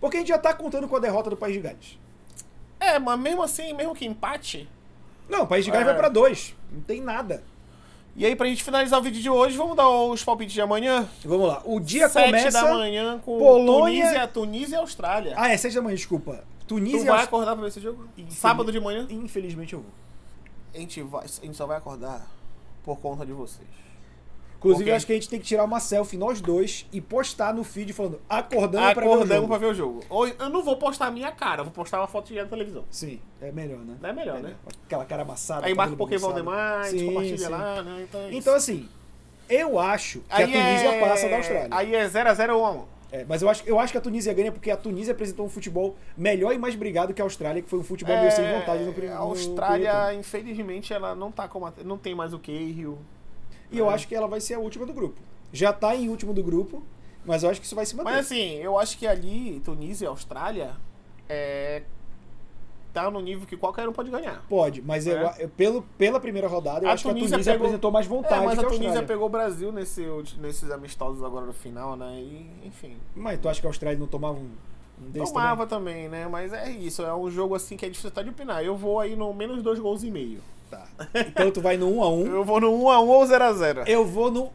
Porque 0.02 0.18
a 0.18 0.20
gente 0.20 0.30
já 0.30 0.38
tá 0.38 0.54
contando 0.54 0.88
com 0.88 0.96
a 0.98 1.00
derrota 1.00 1.30
do 1.30 1.38
País 1.38 1.54
de 1.54 1.62
Gales. 1.62 1.98
É, 2.80 2.98
mas 3.00 3.18
mesmo 3.20 3.42
assim, 3.44 3.72
mesmo 3.72 3.94
que 3.96 4.06
empate. 4.06 4.68
Não, 5.30 5.44
o 5.44 5.48
País 5.48 5.64
de 5.64 5.72
Gales 5.72 5.88
É. 5.88 5.92
vai 5.92 5.98
pra 6.00 6.10
dois. 6.10 6.54
Não 6.72 6.82
tem 6.82 7.00
nada. 7.00 7.44
E 8.16 8.26
aí, 8.26 8.36
pra 8.36 8.46
gente 8.48 8.62
finalizar 8.62 9.00
o 9.00 9.02
vídeo 9.02 9.22
de 9.22 9.30
hoje, 9.30 9.56
vamos 9.56 9.78
dar 9.78 9.88
os 9.88 10.22
palpites 10.22 10.54
de 10.54 10.60
amanhã? 10.60 11.08
Vamos 11.24 11.48
lá. 11.48 11.62
O 11.64 11.80
dia 11.80 12.10
Sete 12.10 12.26
começa... 12.26 12.62
da 12.62 12.74
manhã 12.74 13.20
com 13.20 13.38
Polônia- 13.40 14.04
Tunísia, 14.04 14.28
Tunísia 14.28 14.76
e 14.76 14.80
Austrália. 14.80 15.34
Ah, 15.38 15.50
é 15.50 15.56
sete 15.56 15.76
da 15.76 15.82
manhã, 15.82 15.96
desculpa. 15.96 16.44
tu 16.68 16.76
Tunísia... 16.76 17.00
e 17.00 17.06
vai 17.06 17.20
Aus- 17.20 17.24
acordar 17.24 17.54
pra 17.54 17.62
ver 17.62 17.68
esse 17.70 17.80
jogo? 17.80 18.04
Infeliz- 18.18 18.34
Sábado 18.38 18.70
de 18.72 18.80
manhã? 18.82 19.08
Infelizmente 19.10 19.74
eu 19.74 19.80
vou. 19.80 19.92
A 20.74 20.78
gente, 20.80 21.02
vai, 21.04 21.24
a 21.24 21.46
gente 21.46 21.56
só 21.56 21.66
vai 21.66 21.78
acordar 21.78 22.28
por 22.84 23.00
conta 23.00 23.26
de 23.26 23.32
vocês. 23.32 23.68
Inclusive, 24.62 24.84
Ok. 24.84 24.94
eu 24.94 24.96
acho 24.96 25.06
que 25.08 25.12
a 25.12 25.16
gente 25.16 25.28
tem 25.28 25.40
que 25.40 25.46
tirar 25.48 25.64
uma 25.64 25.80
selfie, 25.80 26.18
nós 26.18 26.40
dois, 26.40 26.86
e 26.94 27.02
postar 27.02 27.52
no 27.52 27.64
feed 27.64 27.92
falando 27.94 28.22
acordando 28.30 28.94
pra 28.94 29.02
ver 29.04 29.08
o 29.10 29.26
jogo. 29.26 29.48
pra 29.48 29.58
ver 29.58 29.66
o 29.66 29.74
jogo. 29.74 30.04
Ou 30.08 30.28
eu 30.28 30.50
não 30.52 30.62
vou 30.64 30.78
postar 30.78 31.08
a 31.08 31.12
minha 31.12 31.32
cara, 31.32 31.64
vou 31.64 31.72
postar 31.72 32.00
uma 32.00 32.08
foto 32.08 32.28
de 32.28 32.36
na 32.36 32.46
televisão. 32.46 32.86
Sim, 32.92 33.20
é 33.42 33.52
melhor, 33.52 33.80
né? 33.80 33.96
É 34.04 34.14
melhor, 34.14 34.40
né? 34.40 34.54
Aquela 34.86 35.04
cara 35.04 35.24
amassada. 35.24 35.66
Aí 35.66 35.74
marca 35.74 35.96
o 35.96 35.98
Pokémon 35.98 36.32
demais, 36.32 36.92
Sim, 36.92 37.08
compartilha 37.08 37.38
sim. 37.40 37.48
lá, 37.48 37.82
né? 37.82 38.06
Então, 38.08 38.22
é. 38.22 38.34
Então, 38.36 38.54
assim, 38.54 38.88
eu 39.50 39.80
acho 39.80 40.20
que 40.20 40.26
Aí 40.30 40.44
a 40.44 40.48
Tunísia 40.48 40.90
é... 40.90 41.00
passa 41.00 41.28
da 41.28 41.38
Austrália. 41.38 41.68
Aí 41.72 41.96
é 41.96 42.08
0x0 42.08 42.54
ou 42.56 42.62
1x1. 42.64 42.84
É, 43.14 43.26
mas 43.28 43.42
eu 43.42 43.50
acho, 43.50 43.64
eu 43.66 43.80
acho 43.80 43.92
que 43.92 43.98
a 43.98 44.02
Tunísia 44.02 44.32
ganha 44.32 44.52
porque 44.52 44.70
a 44.70 44.78
Tunísia 44.78 45.12
apresentou 45.12 45.44
um 45.46 45.50
futebol 45.50 45.98
melhor 46.16 46.54
e 46.54 46.60
mais 46.60 46.76
brigado 46.76 47.16
que 47.16 47.22
a 47.22 47.26
Austrália, 47.26 47.64
que 47.64 47.70
foi 47.70 47.80
um 47.80 47.84
futebol 47.84 48.16
meio 48.16 48.32
sem 48.32 48.46
vontade 48.60 48.84
no 48.84 48.92
primeiro 48.94 49.16
É, 49.16 49.18
A 49.18 49.22
Austrália, 49.22 50.14
infelizmente, 50.14 50.94
ela 50.94 51.14
não 51.16 51.32
tá 51.32 51.48
com 51.48 51.66
a- 51.66 51.74
não 51.84 51.98
tem 51.98 52.14
mais 52.14 52.32
o 52.32 52.38
Cahill. 52.40 53.00
E 53.72 53.78
eu 53.78 53.90
É. 53.90 53.94
acho 53.94 54.08
que 54.08 54.16
ela 54.16 54.28
vai 54.28 54.42
ser 54.42 54.56
a 54.56 54.60
última 54.60 54.86
do 54.86 54.94
grupo. 54.94 55.20
Já 55.54 55.72
tá 55.74 55.96
em 55.96 56.10
último 56.10 56.34
do 56.34 56.44
grupo, 56.44 56.84
mas 57.26 57.44
eu 57.44 57.50
acho 57.50 57.60
que 57.60 57.66
isso 57.66 57.76
vai 57.76 57.86
se 57.86 57.96
manter. 57.96 58.10
Mas 58.12 58.26
assim, 58.26 58.56
eu 58.56 58.78
acho 58.78 58.98
que 58.98 59.08
ali, 59.08 59.62
Tunísia 59.64 60.06
e 60.06 60.08
Austrália, 60.08 60.72
é, 61.30 61.84
tá 62.94 63.10
no 63.10 63.22
nível 63.22 63.48
que 63.48 63.56
qualquer 63.56 63.88
um 63.88 63.94
pode 63.94 64.10
ganhar. 64.12 64.44
Pode, 64.50 64.82
mas 64.82 65.08
eu- 65.08 65.18
É. 65.18 65.36
eu- 65.40 65.50
pelo, 65.50 65.82
pela 65.98 66.20
primeira 66.20 66.48
rodada, 66.48 66.86
eu 66.86 66.90
A 66.90 66.94
acho 66.94 67.04
que 67.04 67.10
a 67.10 67.14
Tunísia 67.14 67.32
Tunísia 67.38 67.54
pegou- 67.54 67.66
apresentou 67.68 67.92
mais 67.92 68.06
vontade 68.08 68.44
É, 68.44 68.46
mas 68.46 68.60
a 68.60 68.62
a 68.62 68.66
Tunísia 68.66 69.04
pegou 69.04 69.26
o 69.28 69.30
Brasil 69.30 69.72
nesse, 69.72 70.06
nesses 70.40 70.70
amistosos 70.70 71.24
agora 71.24 71.46
no 71.46 71.54
final, 71.54 71.96
né? 71.96 72.20
E, 72.20 72.68
enfim. 72.68 72.98
Mas 73.16 73.40
tu 73.40 73.48
acha 73.48 73.62
que 73.62 73.68
a 73.68 73.70
Austrália 73.70 73.98
não 73.98 74.08
tomava 74.08 74.38
um, 74.38 74.50
um 75.02 75.12
Tomava 75.26 75.66
também, 75.66 76.10
né? 76.10 76.28
Mas 76.28 76.52
é 76.54 76.70
isso, 76.70 77.02
é 77.02 77.14
um 77.16 77.32
jogo 77.32 77.56
assim 77.56 77.78
que 77.78 77.86
é 77.86 77.90
difícil 77.90 78.10
até 78.10 78.24
de 78.24 78.30
opinar. 78.30 78.64
Eu 78.64 78.76
vou 78.76 79.00
aí 79.00 79.16
no 79.16 79.34
menos 79.34 79.62
dois 79.64 79.80
gols 79.80 80.04
e 80.04 80.12
meio. 80.12 80.42
Tá. 80.72 80.86
Então 81.14 81.52
tu 81.52 81.62
vai 81.62 81.76
no 81.78 81.98
1 81.98 82.02
a 82.04 82.10
1 82.10 82.26
Eu 82.28 82.44
vou 82.46 82.60
no 82.62 82.72
1x1 82.72 83.08
ou 83.08 83.24
0x0. 83.26 83.84
Eu 83.88 84.06
vou 84.06 84.32
no 84.32 84.50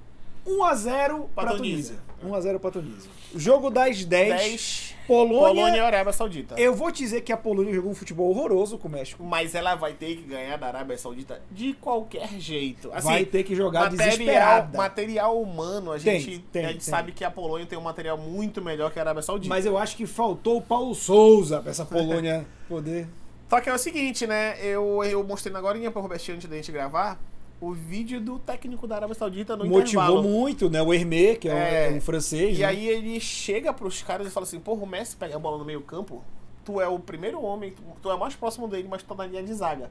1x0 0.46 1.26
pra, 1.35 1.44
Pra 1.44 1.55
Tunísia. 1.57 1.96
Tunísia. 2.20 2.52
1x0 2.52 2.59
pra 2.59 2.70
Tunísia. 2.70 3.11
Jogo 3.35 3.68
das 3.70 4.05
10. 4.05 4.29
10. 4.35 4.94
Polônia. 5.07 5.48
Polônia 5.55 5.76
e 5.76 5.81
Arábia 5.81 6.12
Saudita. 6.12 6.55
Eu 6.59 6.74
vou 6.74 6.90
te 6.90 7.02
dizer 7.02 7.20
que 7.20 7.33
a 7.33 7.37
Polônia 7.37 7.72
jogou 7.74 7.90
um 7.92 7.94
futebol 7.94 8.29
horroroso 8.31 8.79
com 8.79 8.88
o 8.88 8.90
México. 8.90 9.22
Mas 9.22 9.55
ela 9.55 9.74
vai 9.74 9.92
ter 9.92 10.16
que 10.16 10.22
ganhar 10.22 10.57
da 10.57 10.66
Arábia 10.66 10.96
Saudita 10.98 11.40
de 11.50 11.74
qualquer 11.74 12.29
jeito. 12.40 12.90
Assim, 12.92 13.07
vai 13.09 13.24
ter 13.24 13.44
que 13.44 13.55
jogar 13.55 13.90
material, 13.90 14.09
desesperada. 14.09 14.76
material 14.79 15.40
humano, 15.40 15.92
a 15.92 15.98
Tem, 15.98 16.18
gente, 16.18 16.38
tem, 16.50 16.64
a 16.64 16.68
gente 16.68 16.85
tem. 16.85 16.90
sabe 16.90 17.12
que 17.12 17.22
a 17.24 17.31
Polônia 17.31 17.66
tem 17.66 17.79
um 17.79 17.83
material 17.83 18.16
muito 18.18 18.61
melhor 18.62 18.90
que 18.90 18.98
a 18.98 19.02
Arábia 19.02 19.22
Saudita. 19.22 19.48
Mas 19.48 19.66
eu 19.66 19.76
acho 19.79 19.96
que 19.96 20.07
faltou 20.07 20.57
o 20.57 20.62
Paulo 20.62 20.94
Souza 20.94 21.61
pra 21.61 21.70
essa 21.70 21.85
Polônia 21.85 22.44
poder. 22.68 23.07
Só 23.48 23.61
que 23.61 23.68
é 23.68 23.74
o 23.74 23.78
seguinte, 23.78 24.26
né? 24.26 24.56
Eu, 24.64 25.02
eu 25.04 25.22
mostrei 25.22 25.54
agora 25.54 25.78
pro 25.90 26.02
Robertinho 26.02 26.37
antes 26.37 26.48
da 26.48 26.56
gente 26.56 26.72
gravar 26.72 27.18
o 27.61 27.72
vídeo 27.72 28.20
do 28.20 28.38
técnico 28.38 28.87
da 28.87 28.96
Arábia 28.96 29.14
Saudita 29.14 29.56
no 29.56 29.64
Motivou 29.64 29.80
intervalo. 30.04 30.22
muito, 30.22 30.68
né? 30.68 30.82
O 30.82 30.92
Hermé, 30.92 31.37
que 31.37 31.48
é, 31.48 31.54
um- 31.54 31.56
É. 31.56 31.88
é 31.88 31.90
um 31.92 32.00
francês. 32.00 32.59
E 32.59 32.61
né? 32.61 32.66
aí 32.66 32.87
ele 32.88 33.18
chega 33.20 33.72
pros 33.72 34.02
caras 34.02 34.26
e 34.26 34.30
fala 34.30 34.44
assim, 34.44 34.61
porra, 34.61 34.82
o 34.82 34.87
Messi 34.87 35.16
pega 35.16 35.37
a 35.37 35.38
bola 35.38 35.56
no 35.56 35.64
meio 35.64 35.80
campo 35.80 36.22
tu 36.66 36.80
é 36.80 36.88
o 36.88 36.98
primeiro 36.98 37.40
homem, 37.40 37.70
tu, 37.70 37.82
tu 38.02 38.11
é 38.11 38.14
o 38.14 38.18
mais 38.18 38.35
próximo 38.35 38.66
dele, 38.66 38.88
mas 38.90 39.02
tu 39.02 39.06
tá 39.06 39.14
na 39.14 39.26
linha 39.26 39.42
de 39.42 39.54
zaga. 39.54 39.88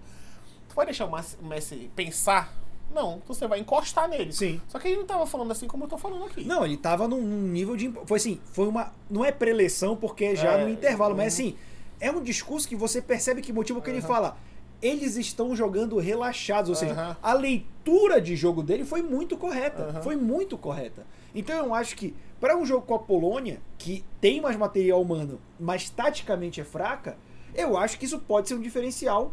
Tu 0.67 0.75
vai 0.75 0.85
deixar 0.85 1.05
o 1.05 1.47
Messi 1.47 1.89
pensar? 1.95 2.53
Não, 2.93 3.21
você 3.25 3.47
vai 3.47 3.59
encostar 3.59 4.07
nele. 4.07 4.31
Sim. 4.31 4.61
Só 4.67 4.77
que 4.77 4.89
ele 4.89 4.97
não 4.97 5.05
tava 5.05 5.25
falando 5.25 5.51
assim 5.51 5.67
como 5.67 5.85
eu 5.85 5.87
tô 5.87 5.97
falando 5.97 6.25
aqui. 6.25 6.43
Não, 6.43 6.63
ele 6.65 6.77
tava 6.77 7.07
num, 7.07 7.21
nível 7.21 7.75
de. 7.75 7.91
Foi 8.05 8.17
assim, 8.17 8.39
foi 8.51 8.67
uma. 8.67 8.93
Não 9.09 9.23
é 9.23 9.31
preleção, 9.31 9.95
porque 9.95 10.25
é 10.25 10.35
já 10.35 10.51
É, 10.53 10.63
no 10.63 10.69
intervalo, 10.69 11.15
mas 11.15 11.39
uhum. 11.39 11.45
assim, 11.47 11.57
é 11.99 12.11
um 12.11 12.21
discurso 12.21 12.67
que 12.67 12.75
você 12.75 13.01
percebe 13.01 13.41
que 13.41 13.51
motiva 13.53 13.79
o 13.79 13.81
que 13.81 13.89
ele 13.89 14.01
fala. 14.01 14.37
Eles 14.81 15.15
estão 15.15 15.55
jogando 15.55 15.97
relaxados, 15.97 16.69
ou 16.69 16.75
seja, 16.75 16.93
Aham. 16.93 17.17
a 17.23 17.33
leitura 17.33 18.21
de 18.21 18.35
jogo 18.35 18.61
dele 18.61 18.83
foi 18.85 19.01
muito 19.01 19.37
correta. 19.37 19.83
Aham. 19.83 20.01
Foi 20.01 20.15
muito 20.15 20.57
correta. 20.57 21.05
Então 21.33 21.55
eu 21.65 21.73
acho 21.73 21.95
que, 21.95 22.13
para 22.39 22.55
um 22.57 22.65
jogo 22.65 22.85
com 22.85 22.95
a 22.95 22.99
Polônia, 22.99 23.59
que 23.77 24.03
tem 24.21 24.41
mais 24.41 24.55
material 24.57 25.01
humano, 25.01 25.39
mas 25.59 25.89
taticamente 25.89 26.59
é 26.61 26.63
fraca, 26.63 27.17
eu 27.53 27.77
acho 27.77 27.97
que 27.97 28.05
isso 28.05 28.19
pode 28.19 28.47
ser 28.49 28.55
um 28.55 28.61
diferencial 28.61 29.31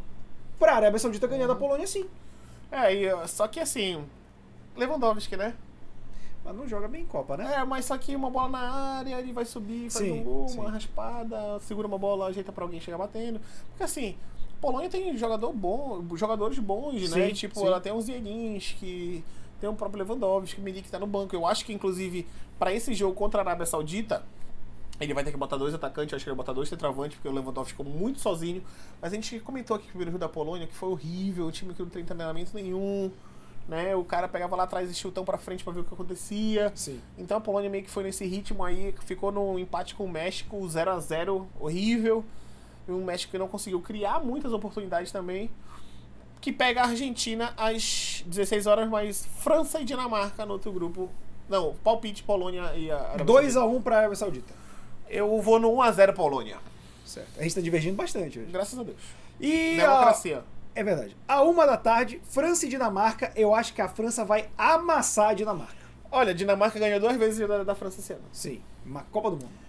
para 0.59 0.73
a 0.73 0.77
Arábia 0.77 0.99
Saudita 0.99 1.27
ganhar 1.27 1.43
Uhum. 1.43 1.49
da 1.49 1.57
Polônia 1.57 1.87
sim. 1.87 2.07
É, 2.71 2.95
e, 2.95 3.29
só 3.29 3.47
que 3.49 3.59
assim, 3.61 4.03
Lewandowski, 4.77 5.37
né? 5.37 5.55
Mas 6.45 6.57
não 6.57 6.67
joga 6.67 6.89
bem 6.89 7.03
em 7.03 7.07
Copa, 7.07 7.37
né? 7.37 7.55
É, 7.55 7.65
mas 7.65 7.85
só 7.85 7.97
que 7.97 8.17
uma 8.17 8.29
bola 8.29 8.49
na 8.49 8.59
área, 8.99 9.19
ele 9.21 9.33
vai 9.33 9.45
subir, 9.45 9.91
faz 9.91 10.05
Sim, 10.05 10.21
um 10.21 10.25
gol, 10.25 10.49
sim. 10.49 10.59
uma 10.59 10.71
raspada, 10.71 11.61
segura 11.61 11.87
uma 11.87 11.99
bola, 11.99 12.27
ajeita 12.27 12.51
pra 12.51 12.65
alguém 12.65 12.81
chegar 12.81 12.99
batendo. 12.99 13.41
Porque 13.71 13.85
assim, 13.85 14.17
Polônia 14.61 14.91
tem 14.91 15.17
jogador 15.17 15.53
bom, 15.53 16.05
jogadores 16.17 16.59
bons, 16.59 17.11
né? 17.11 17.27
Sim, 17.27 17.31
E, 17.31 17.33
tipo, 17.33 17.65
ela 17.67 17.81
tem 17.81 17.93
uns 17.93 18.05
Zielinski, 18.05 19.25
tem 19.61 19.71
o 19.71 19.75
próprio 19.75 20.05
Lewandowski, 20.05 20.61
o 20.61 20.65
Milik 20.65 20.91
tá 20.91 20.99
no 20.99 21.07
banco. 21.07 21.35
Eu 21.35 21.47
acho 21.47 21.65
que, 21.65 21.73
inclusive, 21.73 22.27
pra 22.59 22.73
esse 22.73 22.93
jogo 22.95 23.15
contra 23.15 23.41
a 23.41 23.45
Arábia 23.45 23.67
Saudita, 23.67 24.25
ele 25.01 25.15
vai 25.15 25.25
ter 25.25 25.31
que 25.31 25.37
botar 25.37 25.57
dois 25.57 25.75
atacantes, 25.75 26.15
acho 26.15 26.25
que 26.25 26.31
ele 26.31 26.37
vai 26.37 26.45
botar 26.45 26.53
dois 26.53 26.69
centroavantes, 26.69 27.17
porque 27.17 27.29
o 27.29 27.33
Lewandowski 27.33 27.73
ficou 27.73 27.87
muito 27.87 28.21
sozinho. 28.21 28.63
Mas 29.01 29.13
a 29.13 29.15
gente 29.15 29.39
comentou 29.41 29.77
aqui 29.77 29.87
no 29.87 29.91
primeiro 29.91 30.11
jogo 30.13 30.21
da 30.21 30.29
Polônia 30.29 30.67
que 30.67 30.75
foi 30.75 30.89
horrível, 30.89 31.47
o 31.47 31.53
time 31.53 31.75
que 31.75 31.83
não 31.83 31.89
tem 31.89 32.05
treinamento 32.05 32.51
nenhum. 32.55 33.11
Né? 33.69 33.95
O 33.95 34.05
cara 34.05 34.29
pegava 34.29 34.57
lá 34.57 34.65
atrás 34.65 34.91
e 34.91 34.95
chutão 34.95 35.25
pra 35.25 35.39
frente 35.39 35.63
pra 35.63 35.73
ver 35.73 35.81
o 35.81 35.85
que 35.85 35.95
acontecia. 35.95 36.73
Sim. 36.75 37.01
Então 37.17 37.37
a 37.37 37.41
Polônia 37.41 37.71
meio 37.71 37.85
que 37.85 37.91
foi 37.91 38.03
nesse 38.03 38.27
ritmo 38.27 38.65
aí, 38.65 38.95
ficou 39.05 39.31
no 39.31 39.59
empate 39.59 39.95
com 39.95 40.05
o 40.05 40.09
México, 40.09 40.69
0 40.69 40.91
a 40.91 40.99
0 40.99 41.49
horrível. 41.61 42.25
E 42.89 42.93
um 42.93 43.05
México 43.05 43.31
que 43.31 43.39
não 43.39 43.49
conseguiu 43.49 43.81
criar 43.81 44.21
muitas 44.21 44.53
oportunidades 44.53 45.13
também. 45.13 45.51
Que 46.41 46.53
pega 46.53 46.83
a 46.83 46.87
Argentina 46.87 47.55
às 47.57 48.25
16 48.27 48.67
horas, 48.67 48.89
mas 48.89 49.25
França 49.39 49.81
e 49.81 49.85
Dinamarca 49.85 50.45
no 50.45 50.55
outro 50.55 50.73
grupo. 50.73 51.09
Não, 51.49 51.75
palpite 51.85 52.23
Polônia 52.25 52.73
e 52.75 52.91
a 52.91 52.99
Arábia 52.99 53.25
2 53.25 53.53
Saudita. 53.53 53.61
a 53.61 53.79
1 53.79 53.83
para 53.83 53.95
a 53.95 53.99
Arábia 53.99 54.17
Saudita. 54.17 54.55
Eu 55.09 55.41
vou 55.41 55.61
no 55.61 55.71
1x0 55.71 56.15
Polônia. 56.15 56.57
Certo. 57.05 57.39
A 57.39 57.43
gente 57.43 57.55
tá 57.55 57.61
divergindo 57.61 57.95
bastante 57.95 58.41
hoje. 58.41 58.51
Graças 58.51 58.79
a 58.79 58.83
Deus. 58.83 58.97
E 59.39 59.81
a, 59.81 59.87
Democracia. 59.87 60.43
É 60.75 60.83
verdade. 60.83 61.17
A 61.29 61.43
uma 61.43 61.67
da 61.67 61.77
tarde, 61.77 62.21
França 62.25 62.67
e 62.67 62.69
Dinamarca, 62.69 63.33
eu 63.37 63.55
acho 63.55 63.73
que 63.75 63.81
a 63.83 63.89
França 63.89 64.25
vai 64.25 64.49
amassar 64.57 65.31
a 65.31 65.35
Dinamarca. 65.35 65.75
Olha, 66.11 66.31
a 66.31 66.35
Dinamarca 66.35 66.79
ganhou 66.79 67.01
duas 67.01 67.17
vezes 67.17 67.47
da, 67.49 67.63
da 67.65 67.75
França 67.75 68.01
esse 68.01 68.13
ano. 68.13 68.23
Sim, 68.33 68.63
uma 68.85 69.03
Copa 69.05 69.31
do 69.31 69.37
Mundo. 69.37 69.63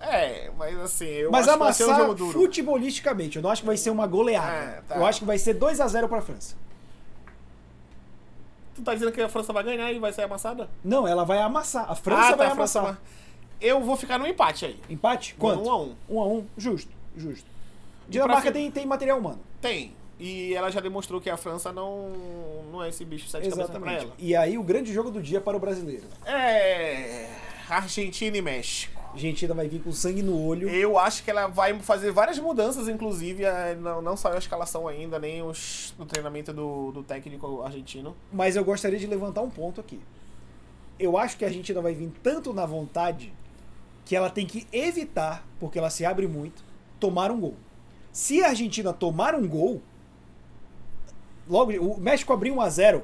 É, 0.00 0.50
mas 0.56 0.78
assim, 0.78 1.06
eu 1.06 1.30
Mas 1.30 1.48
acho 1.48 1.58
que 1.58 1.64
vai 1.64 1.72
ser 1.72 1.82
um 1.84 1.86
amassar 1.88 2.02
jogo 2.06 2.14
duro. 2.18 2.32
futebolisticamente, 2.32 3.36
eu 3.36 3.42
não 3.42 3.50
acho 3.50 3.62
que 3.62 3.66
vai 3.66 3.76
ser 3.76 3.90
uma 3.90 4.06
goleada. 4.06 4.46
É, 4.52 4.82
tá. 4.86 4.96
Eu 4.96 5.04
acho 5.06 5.20
que 5.20 5.24
vai 5.26 5.38
ser 5.38 5.54
2 5.54 5.80
a 5.80 5.88
0 5.88 6.08
para 6.08 6.18
a 6.18 6.22
França. 6.22 6.54
Tu 8.74 8.82
tá 8.82 8.94
dizendo 8.94 9.10
que 9.10 9.20
a 9.20 9.28
França 9.28 9.52
vai 9.52 9.64
ganhar 9.64 9.90
e 9.92 9.98
vai 9.98 10.12
ser 10.12 10.22
amassada? 10.22 10.68
Não, 10.84 11.06
ela 11.06 11.24
vai 11.24 11.38
amassar. 11.40 11.90
A 11.90 11.96
França 11.96 12.20
Ah, 12.28 12.30
tá, 12.30 12.36
vai 12.36 12.46
França 12.54 12.78
amassar. 12.78 12.84
vai- 12.94 12.96
Eu 13.60 13.80
vou 13.82 13.96
ficar 13.96 14.18
no 14.18 14.26
empate 14.26 14.66
aí. 14.66 14.80
Empate? 14.88 15.34
Quanto? 15.34 15.64
no 15.64 15.68
1 15.68 15.70
a 15.72 15.78
1. 15.82 15.96
1 16.10 16.20
a 16.20 16.26
1, 16.28 16.46
justo, 16.56 16.92
justo. 17.16 17.46
E 18.06 18.12
Dinamarca 18.12 18.42
pra 18.42 18.52
tem, 18.52 18.70
tem 18.70 18.86
material 18.86 19.18
humano. 19.18 19.40
Tem. 19.60 19.96
E 20.18 20.52
ela 20.54 20.70
já 20.70 20.80
demonstrou 20.80 21.20
que 21.20 21.30
a 21.30 21.36
França 21.36 21.72
não, 21.72 22.10
não 22.72 22.82
é 22.82 22.88
esse 22.88 23.04
bicho 23.04 23.28
sete 23.28 23.48
cabeças 23.48 23.70
pra 23.70 23.76
Exatamente. 23.78 24.04
ela. 24.04 24.14
E 24.18 24.34
aí 24.34 24.58
o 24.58 24.62
grande 24.62 24.92
jogo 24.92 25.10
do 25.10 25.22
dia 25.22 25.40
para 25.40 25.56
o 25.56 25.60
brasileiro. 25.60 26.04
É. 26.26 27.28
Argentina 27.68 28.36
e 28.36 28.42
México. 28.42 28.98
Argentina 29.12 29.54
vai 29.54 29.68
vir 29.68 29.80
com 29.80 29.92
sangue 29.92 30.22
no 30.22 30.40
olho. 30.44 30.68
Eu 30.68 30.98
acho 30.98 31.22
que 31.22 31.30
ela 31.30 31.46
vai 31.46 31.78
fazer 31.80 32.10
várias 32.12 32.38
mudanças, 32.38 32.88
inclusive. 32.88 33.44
é, 33.44 33.74
Não, 33.74 34.02
não 34.02 34.16
saiu 34.16 34.34
a 34.36 34.38
escalação 34.38 34.88
ainda, 34.88 35.18
nem 35.18 35.42
os, 35.42 35.94
o 35.98 36.04
treinamento 36.04 36.52
do, 36.52 36.92
do 36.92 37.02
técnico 37.02 37.62
argentino. 37.62 38.16
Mas 38.32 38.56
eu 38.56 38.64
gostaria 38.64 38.98
de 38.98 39.06
levantar 39.06 39.42
um 39.42 39.50
ponto 39.50 39.80
aqui. 39.80 40.00
Eu 40.98 41.16
acho 41.16 41.36
que 41.36 41.44
a 41.44 41.48
Argentina 41.48 41.80
vai 41.80 41.94
vir 41.94 42.10
tanto 42.22 42.52
na 42.52 42.66
vontade 42.66 43.32
que 44.04 44.16
ela 44.16 44.30
tem 44.30 44.46
que 44.46 44.66
evitar, 44.72 45.46
porque 45.60 45.78
ela 45.78 45.90
se 45.90 46.04
abre 46.04 46.26
muito, 46.26 46.64
tomar 46.98 47.30
um 47.30 47.38
gol. 47.38 47.56
Se 48.10 48.42
a 48.42 48.48
Argentina 48.48 48.92
tomar 48.92 49.34
um 49.34 49.46
gol, 49.46 49.82
logo 51.48 51.72
o 51.72 52.00
México 52.00 52.32
abrir 52.32 52.50
1 52.50 52.60
a 52.60 52.68
0, 52.68 53.02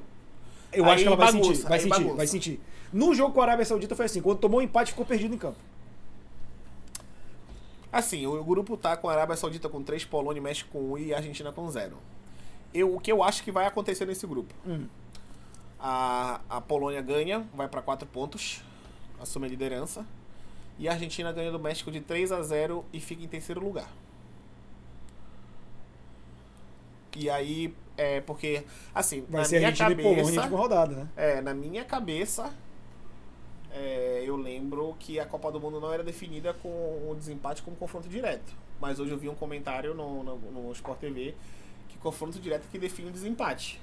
eu 0.73 0.85
Aí 0.85 0.91
acho 0.91 1.03
que 1.03 1.07
ela 1.09 1.17
vai 1.17 1.27
bagunça, 1.27 1.55
sentir, 1.55 1.69
vai 1.69 1.79
sentir, 1.79 1.91
bagunça. 1.91 2.17
vai 2.17 2.27
sentir. 2.27 2.61
No 2.93 3.15
jogo 3.15 3.33
com 3.33 3.41
a 3.41 3.45
Arábia 3.45 3.65
Saudita 3.65 3.95
foi 3.95 4.07
assim, 4.07 4.21
quando 4.21 4.39
tomou 4.39 4.61
um 4.61 4.63
empate 4.63 4.93
ficou 4.93 5.05
perdido 5.05 5.35
em 5.35 5.39
campo. 5.39 5.59
Assim, 7.93 8.27
o 8.27 8.43
grupo 8.43 8.77
tá 8.77 8.97
com 8.97 9.09
a 9.09 9.13
Arábia 9.13 9.37
Saudita 9.37 9.69
com 9.69 9.83
3, 9.83 10.05
Polônia 10.05 10.41
e 10.41 10.43
México 10.43 10.69
com 10.73 10.93
1 10.95 10.99
e 10.99 11.15
Argentina 11.15 11.53
com 11.53 11.69
0. 11.71 11.97
Eu, 12.73 12.95
o 12.95 12.99
que 12.99 13.13
eu 13.13 13.23
acho 13.23 13.45
que 13.45 13.53
vai 13.53 13.67
acontecer 13.67 14.05
nesse 14.05 14.27
grupo? 14.27 14.53
Hum. 14.67 14.87
A, 15.79 16.41
a 16.51 16.61
Polônia 16.61 17.01
ganha, 17.01 17.47
vai 17.55 17.69
pra 17.69 17.81
4 17.81 18.07
pontos, 18.09 18.63
assume 19.21 19.47
a 19.47 19.49
liderança. 19.49 20.05
E 20.77 20.89
a 20.89 20.93
Argentina 20.93 21.31
ganha 21.31 21.53
do 21.53 21.59
México 21.61 21.93
de 21.93 22.01
3 22.01 22.33
a 22.33 22.43
0 22.43 22.85
e 22.93 22.99
fica 22.99 23.23
em 23.23 23.29
terceiro 23.29 23.65
lugar. 23.65 23.89
E 27.17 27.31
aí, 27.31 27.75
é 27.97 28.21
porque, 28.21 28.65
assim, 28.95 29.25
Vai 29.29 29.41
na 29.43 29.45
ser 29.45 29.59
minha 29.59 29.73
cabeça... 29.75 30.09
Polônia 30.09 30.43
de 30.43 30.49
rodada, 30.49 30.95
né? 30.95 31.09
É, 31.17 31.41
na 31.41 31.55
minha 31.55 31.85
cabeça, 31.85 32.53
é, 33.73 34.23
eu 34.25 34.37
lembro 34.37 34.95
que 34.99 35.19
a 35.19 35.27
Copa 35.27 35.51
do 35.51 35.61
Mundo 35.61 35.81
não 35.81 35.93
era 35.93 36.03
definida 36.03 36.55
com 36.55 36.69
o 36.69 37.15
desempate 37.19 37.63
como 37.63 37.77
confronto 37.77 38.09
direto. 38.09 38.53
Mas 38.81 38.99
hoje 39.01 39.13
eu 39.13 39.19
vi 39.19 39.29
um 39.29 39.35
comentário 39.35 39.95
no, 39.95 40.23
no, 40.23 40.37
no 40.37 40.73
Sport 40.73 40.99
TV 40.99 41.35
que 41.89 41.97
confronto 41.99 42.39
direto 42.39 42.67
que 42.71 42.79
define 42.79 43.09
o 43.09 43.13
desempate. 43.13 43.81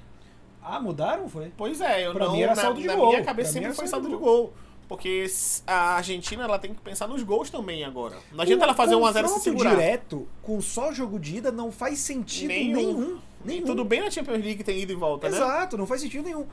Ah, 0.61 0.79
mudaram, 0.79 1.27
foi? 1.27 1.51
Pois 1.57 1.81
é, 1.81 2.05
eu 2.05 2.13
Pra 2.13 2.25
não. 2.25 2.33
mim 2.33 2.41
era 2.41 2.53
na 2.55 2.61
saldo 2.61 2.79
de 2.79 2.87
na 2.87 2.95
gol. 2.95 3.09
minha 3.09 3.23
cabeça 3.23 3.51
Pra 3.51 3.61
sempre 3.61 3.75
foi 3.75 3.87
saldo 3.87 4.07
de 4.07 4.13
de 4.13 4.19
gol. 4.19 4.53
Porque 4.91 5.25
a 5.65 5.95
Argentina 5.95 6.43
ela 6.43 6.59
tem 6.59 6.73
que 6.73 6.81
pensar 6.81 7.07
nos 7.07 7.23
gols 7.23 7.49
também 7.49 7.85
agora. 7.85 8.17
Não 8.29 8.41
adianta 8.41 8.65
ela 8.65 8.73
fazer 8.73 8.95
1x0 8.95 9.27
se 9.29 9.39
segurar. 9.39 9.69
direto 9.69 10.27
com 10.41 10.59
só 10.59 10.91
jogo 10.91 11.17
de 11.17 11.37
ida 11.37 11.49
não 11.49 11.71
faz 11.71 11.99
sentido 11.99 12.49
Nenhum. 12.49 12.75
nenhum. 12.75 13.19
Nenhum. 13.45 13.65
tudo 13.65 13.85
bem 13.85 14.01
na 14.01 14.11
Champions 14.11 14.43
League 14.43 14.65
tem 14.65 14.81
ida 14.81 14.91
e 14.91 14.95
volta, 14.95 15.29
né? 15.29 15.37
Exato, 15.37 15.77
não 15.77 15.87
faz 15.87 16.01
sentido 16.01 16.25
nenhum. 16.25 16.45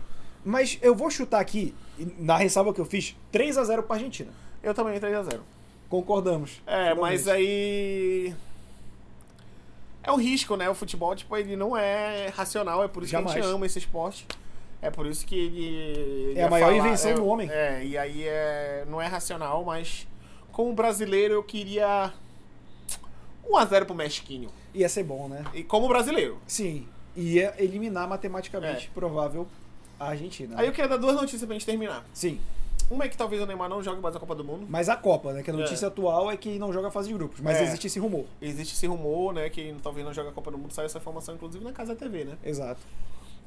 Mas 0.45 0.79
eu 0.81 0.95
vou 0.95 1.11
chutar 1.11 1.41
aqui, 1.41 1.75
na 2.17 2.37
ressalva 2.37 2.73
que 2.73 2.81
eu 2.81 2.85
fiz, 2.85 3.17
3 3.33 3.59
a 3.59 3.65
0 3.65 3.83
pra 3.83 3.97
Argentina. 3.97 4.31
Eu 4.63 4.73
também 4.73 5.01
3x0. 5.01 5.41
Concordamos. 5.89 6.63
É, 6.65 6.95
mas 6.95 7.27
aí. 7.27 8.33
É 10.01 10.13
um 10.13 10.17
risco, 10.17 10.55
né? 10.55 10.71
O 10.71 10.77
futebol, 10.77 11.17
tipo, 11.17 11.37
ele 11.37 11.57
não 11.57 11.77
é 11.77 12.29
racional, 12.29 12.85
é 12.85 12.89
por 12.89 13.03
isso 13.03 13.11
que 13.11 13.17
a 13.17 13.19
Jamais. 13.19 13.45
gente 13.45 13.53
ama 13.53 13.67
esse 13.67 13.81
esporte. 13.81 14.29
É 14.81 14.91
por 14.91 15.07
isso 15.07 15.27
que 15.27 15.35
ele. 15.39 15.65
ele 15.67 16.39
É 16.39 16.45
a 16.45 16.51
maior 16.51 16.73
invenção 16.73 17.11
é, 17.11 17.15
do 17.15 17.27
homem. 17.27 17.51
É, 17.51 17.85
e 17.85 17.99
aí 17.99 18.25
é, 18.25 18.85
não 18.89 19.01
é 19.01 19.07
racional, 19.07 19.65
mas 19.65 20.07
como 20.53 20.73
brasileiro 20.73 21.35
eu 21.35 21.43
queria 21.43 22.13
1x0 23.49 23.85
pro 23.87 23.95
Mexiquinho. 23.95 24.51
Ia 24.75 24.89
ser 24.89 25.03
bom, 25.05 25.29
né? 25.29 25.45
E 25.55 25.63
como 25.65 25.89
brasileiro. 25.89 26.39
Sim. 26.47 26.87
Ia 27.17 27.55
eliminar 27.59 28.07
matematicamente 28.09 28.87
É. 28.87 28.95
provável 28.95 29.49
a 29.99 30.09
Argentina. 30.11 30.55
Aí 30.59 30.67
eu 30.67 30.73
queria 30.73 30.89
dar 30.89 30.97
duas 30.99 31.17
notícias 31.17 31.45
pra 31.45 31.55
gente 31.55 31.67
terminar. 31.67 32.07
Sim. 32.13 32.39
Uma 32.91 33.05
é 33.05 33.09
que 33.09 33.17
talvez 33.17 33.43
o 33.43 33.47
Neymar 33.47 33.69
não 33.69 33.83
jogue 33.83 34.01
mais 34.01 34.15
a 34.17 34.21
Copa 34.21 34.35
do 34.35 34.45
Mundo. 34.45 34.67
Mas 34.69 34.89
a 34.89 34.97
Copa, 34.97 35.33
né? 35.33 35.43
Que 35.43 35.51
a 35.51 35.53
notícia 35.53 35.87
É. 35.87 35.89
atual 35.89 36.31
é 36.31 36.37
que 36.37 36.59
não 36.59 36.73
joga 36.73 36.89
a 36.89 36.91
fase 36.91 37.09
de 37.09 37.15
grupos. 37.15 37.41
Mas 37.41 37.57
É. 37.59 37.65
existe 37.65 37.87
esse 37.89 37.99
rumor. 37.99 38.25
Existe 38.41 38.75
esse 38.75 38.87
rumor, 38.87 39.35
né? 39.35 39.51
Que 39.51 39.75
talvez 39.83 40.07
não 40.07 40.15
jogue 40.15 40.29
a 40.29 40.33
Copa 40.33 40.51
do 40.51 40.57
Mundo. 40.57 40.73
Saiu 40.73 40.87
essa 40.87 40.99
informação, 40.99 41.35
inclusive, 41.35 41.63
na 41.65 41.73
Casa 41.73 41.95
TV, 41.97 42.25
né? 42.25 42.39
Exato. 42.45 42.81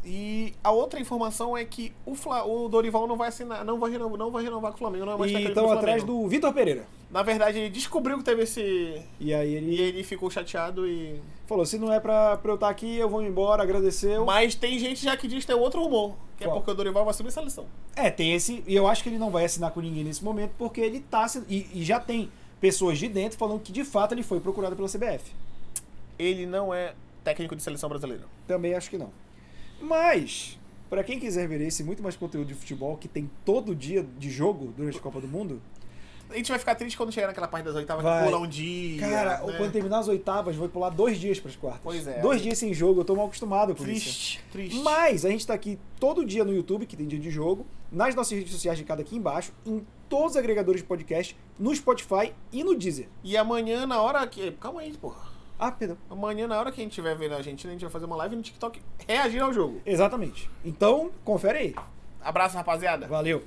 E 0.04 0.54
a 0.64 0.72
outra 0.72 1.00
informação 1.00 1.56
é 1.56 1.64
que 1.64 1.94
o, 2.06 2.16
Fla- 2.16 2.44
o 2.44 2.68
Dorival 2.68 3.06
não 3.06 3.16
vai 3.16 3.28
assinar, 3.30 3.64
não 3.64 3.80
vai 3.80 3.92
renovar, 3.92 4.18
não 4.18 4.32
vai 4.32 4.44
renovar 4.44 4.72
com 4.72 4.76
o 4.78 4.80
Flamengo, 4.80 5.06
não 5.06 5.14
é 5.14 5.18
mais 5.18 5.32
E 5.32 5.36
estão 5.44 5.68
do 5.68 5.72
atrás 5.74 6.04
do 6.04 6.28
Vitor 6.28 6.52
Pereira. 6.54 6.86
Na 7.12 7.22
verdade, 7.22 7.60
ele 7.60 7.70
descobriu 7.70 8.18
que 8.18 8.24
teve 8.24 8.42
esse. 8.44 9.00
E 9.20 9.32
aí 9.34 9.54
ele 9.54 9.76
E 9.76 9.80
ele 9.82 10.04
ficou 10.04 10.32
chateado 10.32 10.88
e. 10.88 11.22
falou: 11.46 11.66
se 11.68 11.78
não 11.78 11.94
é 11.94 12.00
pra, 12.00 12.36
pra 12.38 12.52
eu 12.52 12.56
estar 12.56 12.70
aqui, 12.70 12.98
eu 12.98 13.08
vou 13.10 13.22
embora, 13.22 13.62
agradeceu. 13.62 14.26
Mas 14.26 14.56
tem 14.56 14.80
gente 14.80 15.04
já 15.04 15.16
que 15.16 15.28
diz 15.28 15.42
que 15.46 15.48
tem 15.52 15.56
outro 15.56 15.84
rumor, 15.84 16.16
que 16.38 16.46
Qual? 16.46 16.56
é 16.56 16.60
porque 16.60 16.72
o 16.72 16.74
Dorival 16.74 17.06
vai 17.06 17.14
subir 17.14 17.30
a 17.30 17.32
seleção. 17.34 17.66
É, 17.96 18.10
tem 18.10 18.34
esse. 18.34 18.64
E 18.66 18.76
eu 18.76 18.88
acho 18.88 19.04
que 19.04 19.10
ele 19.10 19.20
não 19.20 19.30
vai 19.30 19.46
assinar 19.46 19.70
com 19.72 19.82
ninguém 19.82 20.04
nesse 20.04 20.24
momento, 20.24 20.52
porque 20.58 20.82
ele 20.82 21.02
tá. 21.02 21.28
E, 21.48 21.68
e 21.76 21.84
já 21.84 22.00
tem 22.00 22.32
pessoas 22.60 22.98
de 22.98 23.08
dentro 23.08 23.38
falando 23.38 23.60
que 23.60 23.72
de 23.72 23.84
fato 23.84 24.14
ele 24.16 24.24
foi 24.24 24.40
procurado 24.40 24.76
pela 24.76 24.88
CBF. 24.88 25.32
Ele 26.18 26.46
não 26.48 26.74
é 26.74 26.94
técnico 27.24 27.56
de 27.56 27.62
seleção 27.62 27.90
brasileira. 27.90 28.24
Também 28.48 28.74
acho 28.74 28.90
que 28.90 28.98
não. 28.98 29.10
Mas, 29.82 30.60
pra 30.90 31.04
quem 31.04 31.20
quiser 31.20 31.48
ver 31.48 31.62
esse 31.62 31.82
e 31.82 31.86
muito 31.86 32.02
mais 32.04 32.16
conteúdo 32.16 32.48
de 32.48 32.54
futebol 32.54 32.98
que 32.98 33.08
tem 33.08 33.30
todo 33.44 33.76
dia 33.76 34.06
de 34.18 34.30
jogo 34.30 34.74
durante 34.78 34.98
a 34.98 35.02
Copa 35.02 35.20
do 35.20 35.28
Mundo, 35.28 35.62
A 36.30 36.38
gente 36.38 36.50
vai 36.50 36.58
ficar 36.58 36.76
triste 36.76 36.96
quando 36.96 37.12
chegar 37.12 37.28
naquela 37.28 37.48
parte 37.48 37.66
das 37.66 37.76
oitavas, 37.76 38.02
Vai. 38.04 38.20
que 38.20 38.26
pula 38.32 38.42
um 38.42 38.48
dia. 38.48 39.02
Cara, 39.02 39.46
né? 39.46 39.54
quando 39.58 39.70
terminar 39.74 40.00
as 40.00 40.08
oitavas, 40.08 40.56
vou 40.56 40.70
pular 40.70 40.90
dois 40.90 41.20
dias 41.20 41.42
pras 41.42 41.58
quartas. 41.58 41.82
Pois 41.84 42.08
é. 42.08 42.22
Dois 42.22 42.42
dias 42.42 42.58
sem 42.58 42.74
jogo, 42.74 43.02
eu 43.02 43.04
tô 43.04 43.14
mal 43.16 43.26
acostumado 43.26 43.76
com 43.76 43.84
isso. 43.84 44.06
Triste, 44.06 44.44
triste. 44.50 44.80
Mas 44.82 45.26
a 45.26 45.30
gente 45.30 45.46
tá 45.46 45.54
aqui 45.54 45.78
todo 46.00 46.24
dia 46.26 46.46
no 46.46 46.54
YouTube, 46.54 46.86
que 46.86 46.96
tem 46.96 47.06
dia 47.06 47.20
de 47.20 47.30
jogo, 47.30 47.66
nas 47.92 48.16
nossas 48.16 48.32
redes 48.32 48.54
sociais 48.54 48.78
de 48.78 48.86
cada 48.86 49.02
aqui 49.02 49.18
embaixo, 49.18 49.52
em 49.66 49.86
todos 50.08 50.32
os 50.32 50.38
agregadores 50.38 50.80
de 50.80 50.88
podcast, 50.88 51.36
no 51.60 51.76
Spotify 51.76 52.34
e 52.50 52.64
no 52.64 52.78
Deezer. 52.78 53.10
E 53.26 53.36
amanhã, 53.36 53.86
na 53.86 54.02
hora 54.02 54.26
que. 54.26 54.52
Calma 54.54 54.80
aí, 54.80 54.94
porra. 54.98 55.31
Perdão. 55.70 55.98
Amanhã, 56.10 56.48
na 56.48 56.58
hora 56.58 56.72
que 56.72 56.80
a 56.80 56.84
gente 56.84 56.92
estiver 56.92 57.16
vendo 57.16 57.34
a 57.34 57.38
Argentina, 57.38 57.72
a 57.72 57.74
gente 57.74 57.82
vai 57.82 57.92
fazer 57.92 58.06
uma 58.06 58.16
live 58.16 58.36
no 58.36 58.42
TikTok 58.42 58.82
reagindo 59.08 59.44
ao 59.44 59.54
jogo. 59.54 59.82
Exatamente. 59.86 60.50
Então, 60.64 61.12
confere 61.26 61.58
aí. 61.58 61.76
Abraço, 62.24 62.56
rapaziada. 62.56 63.08
Valeu. 63.08 63.40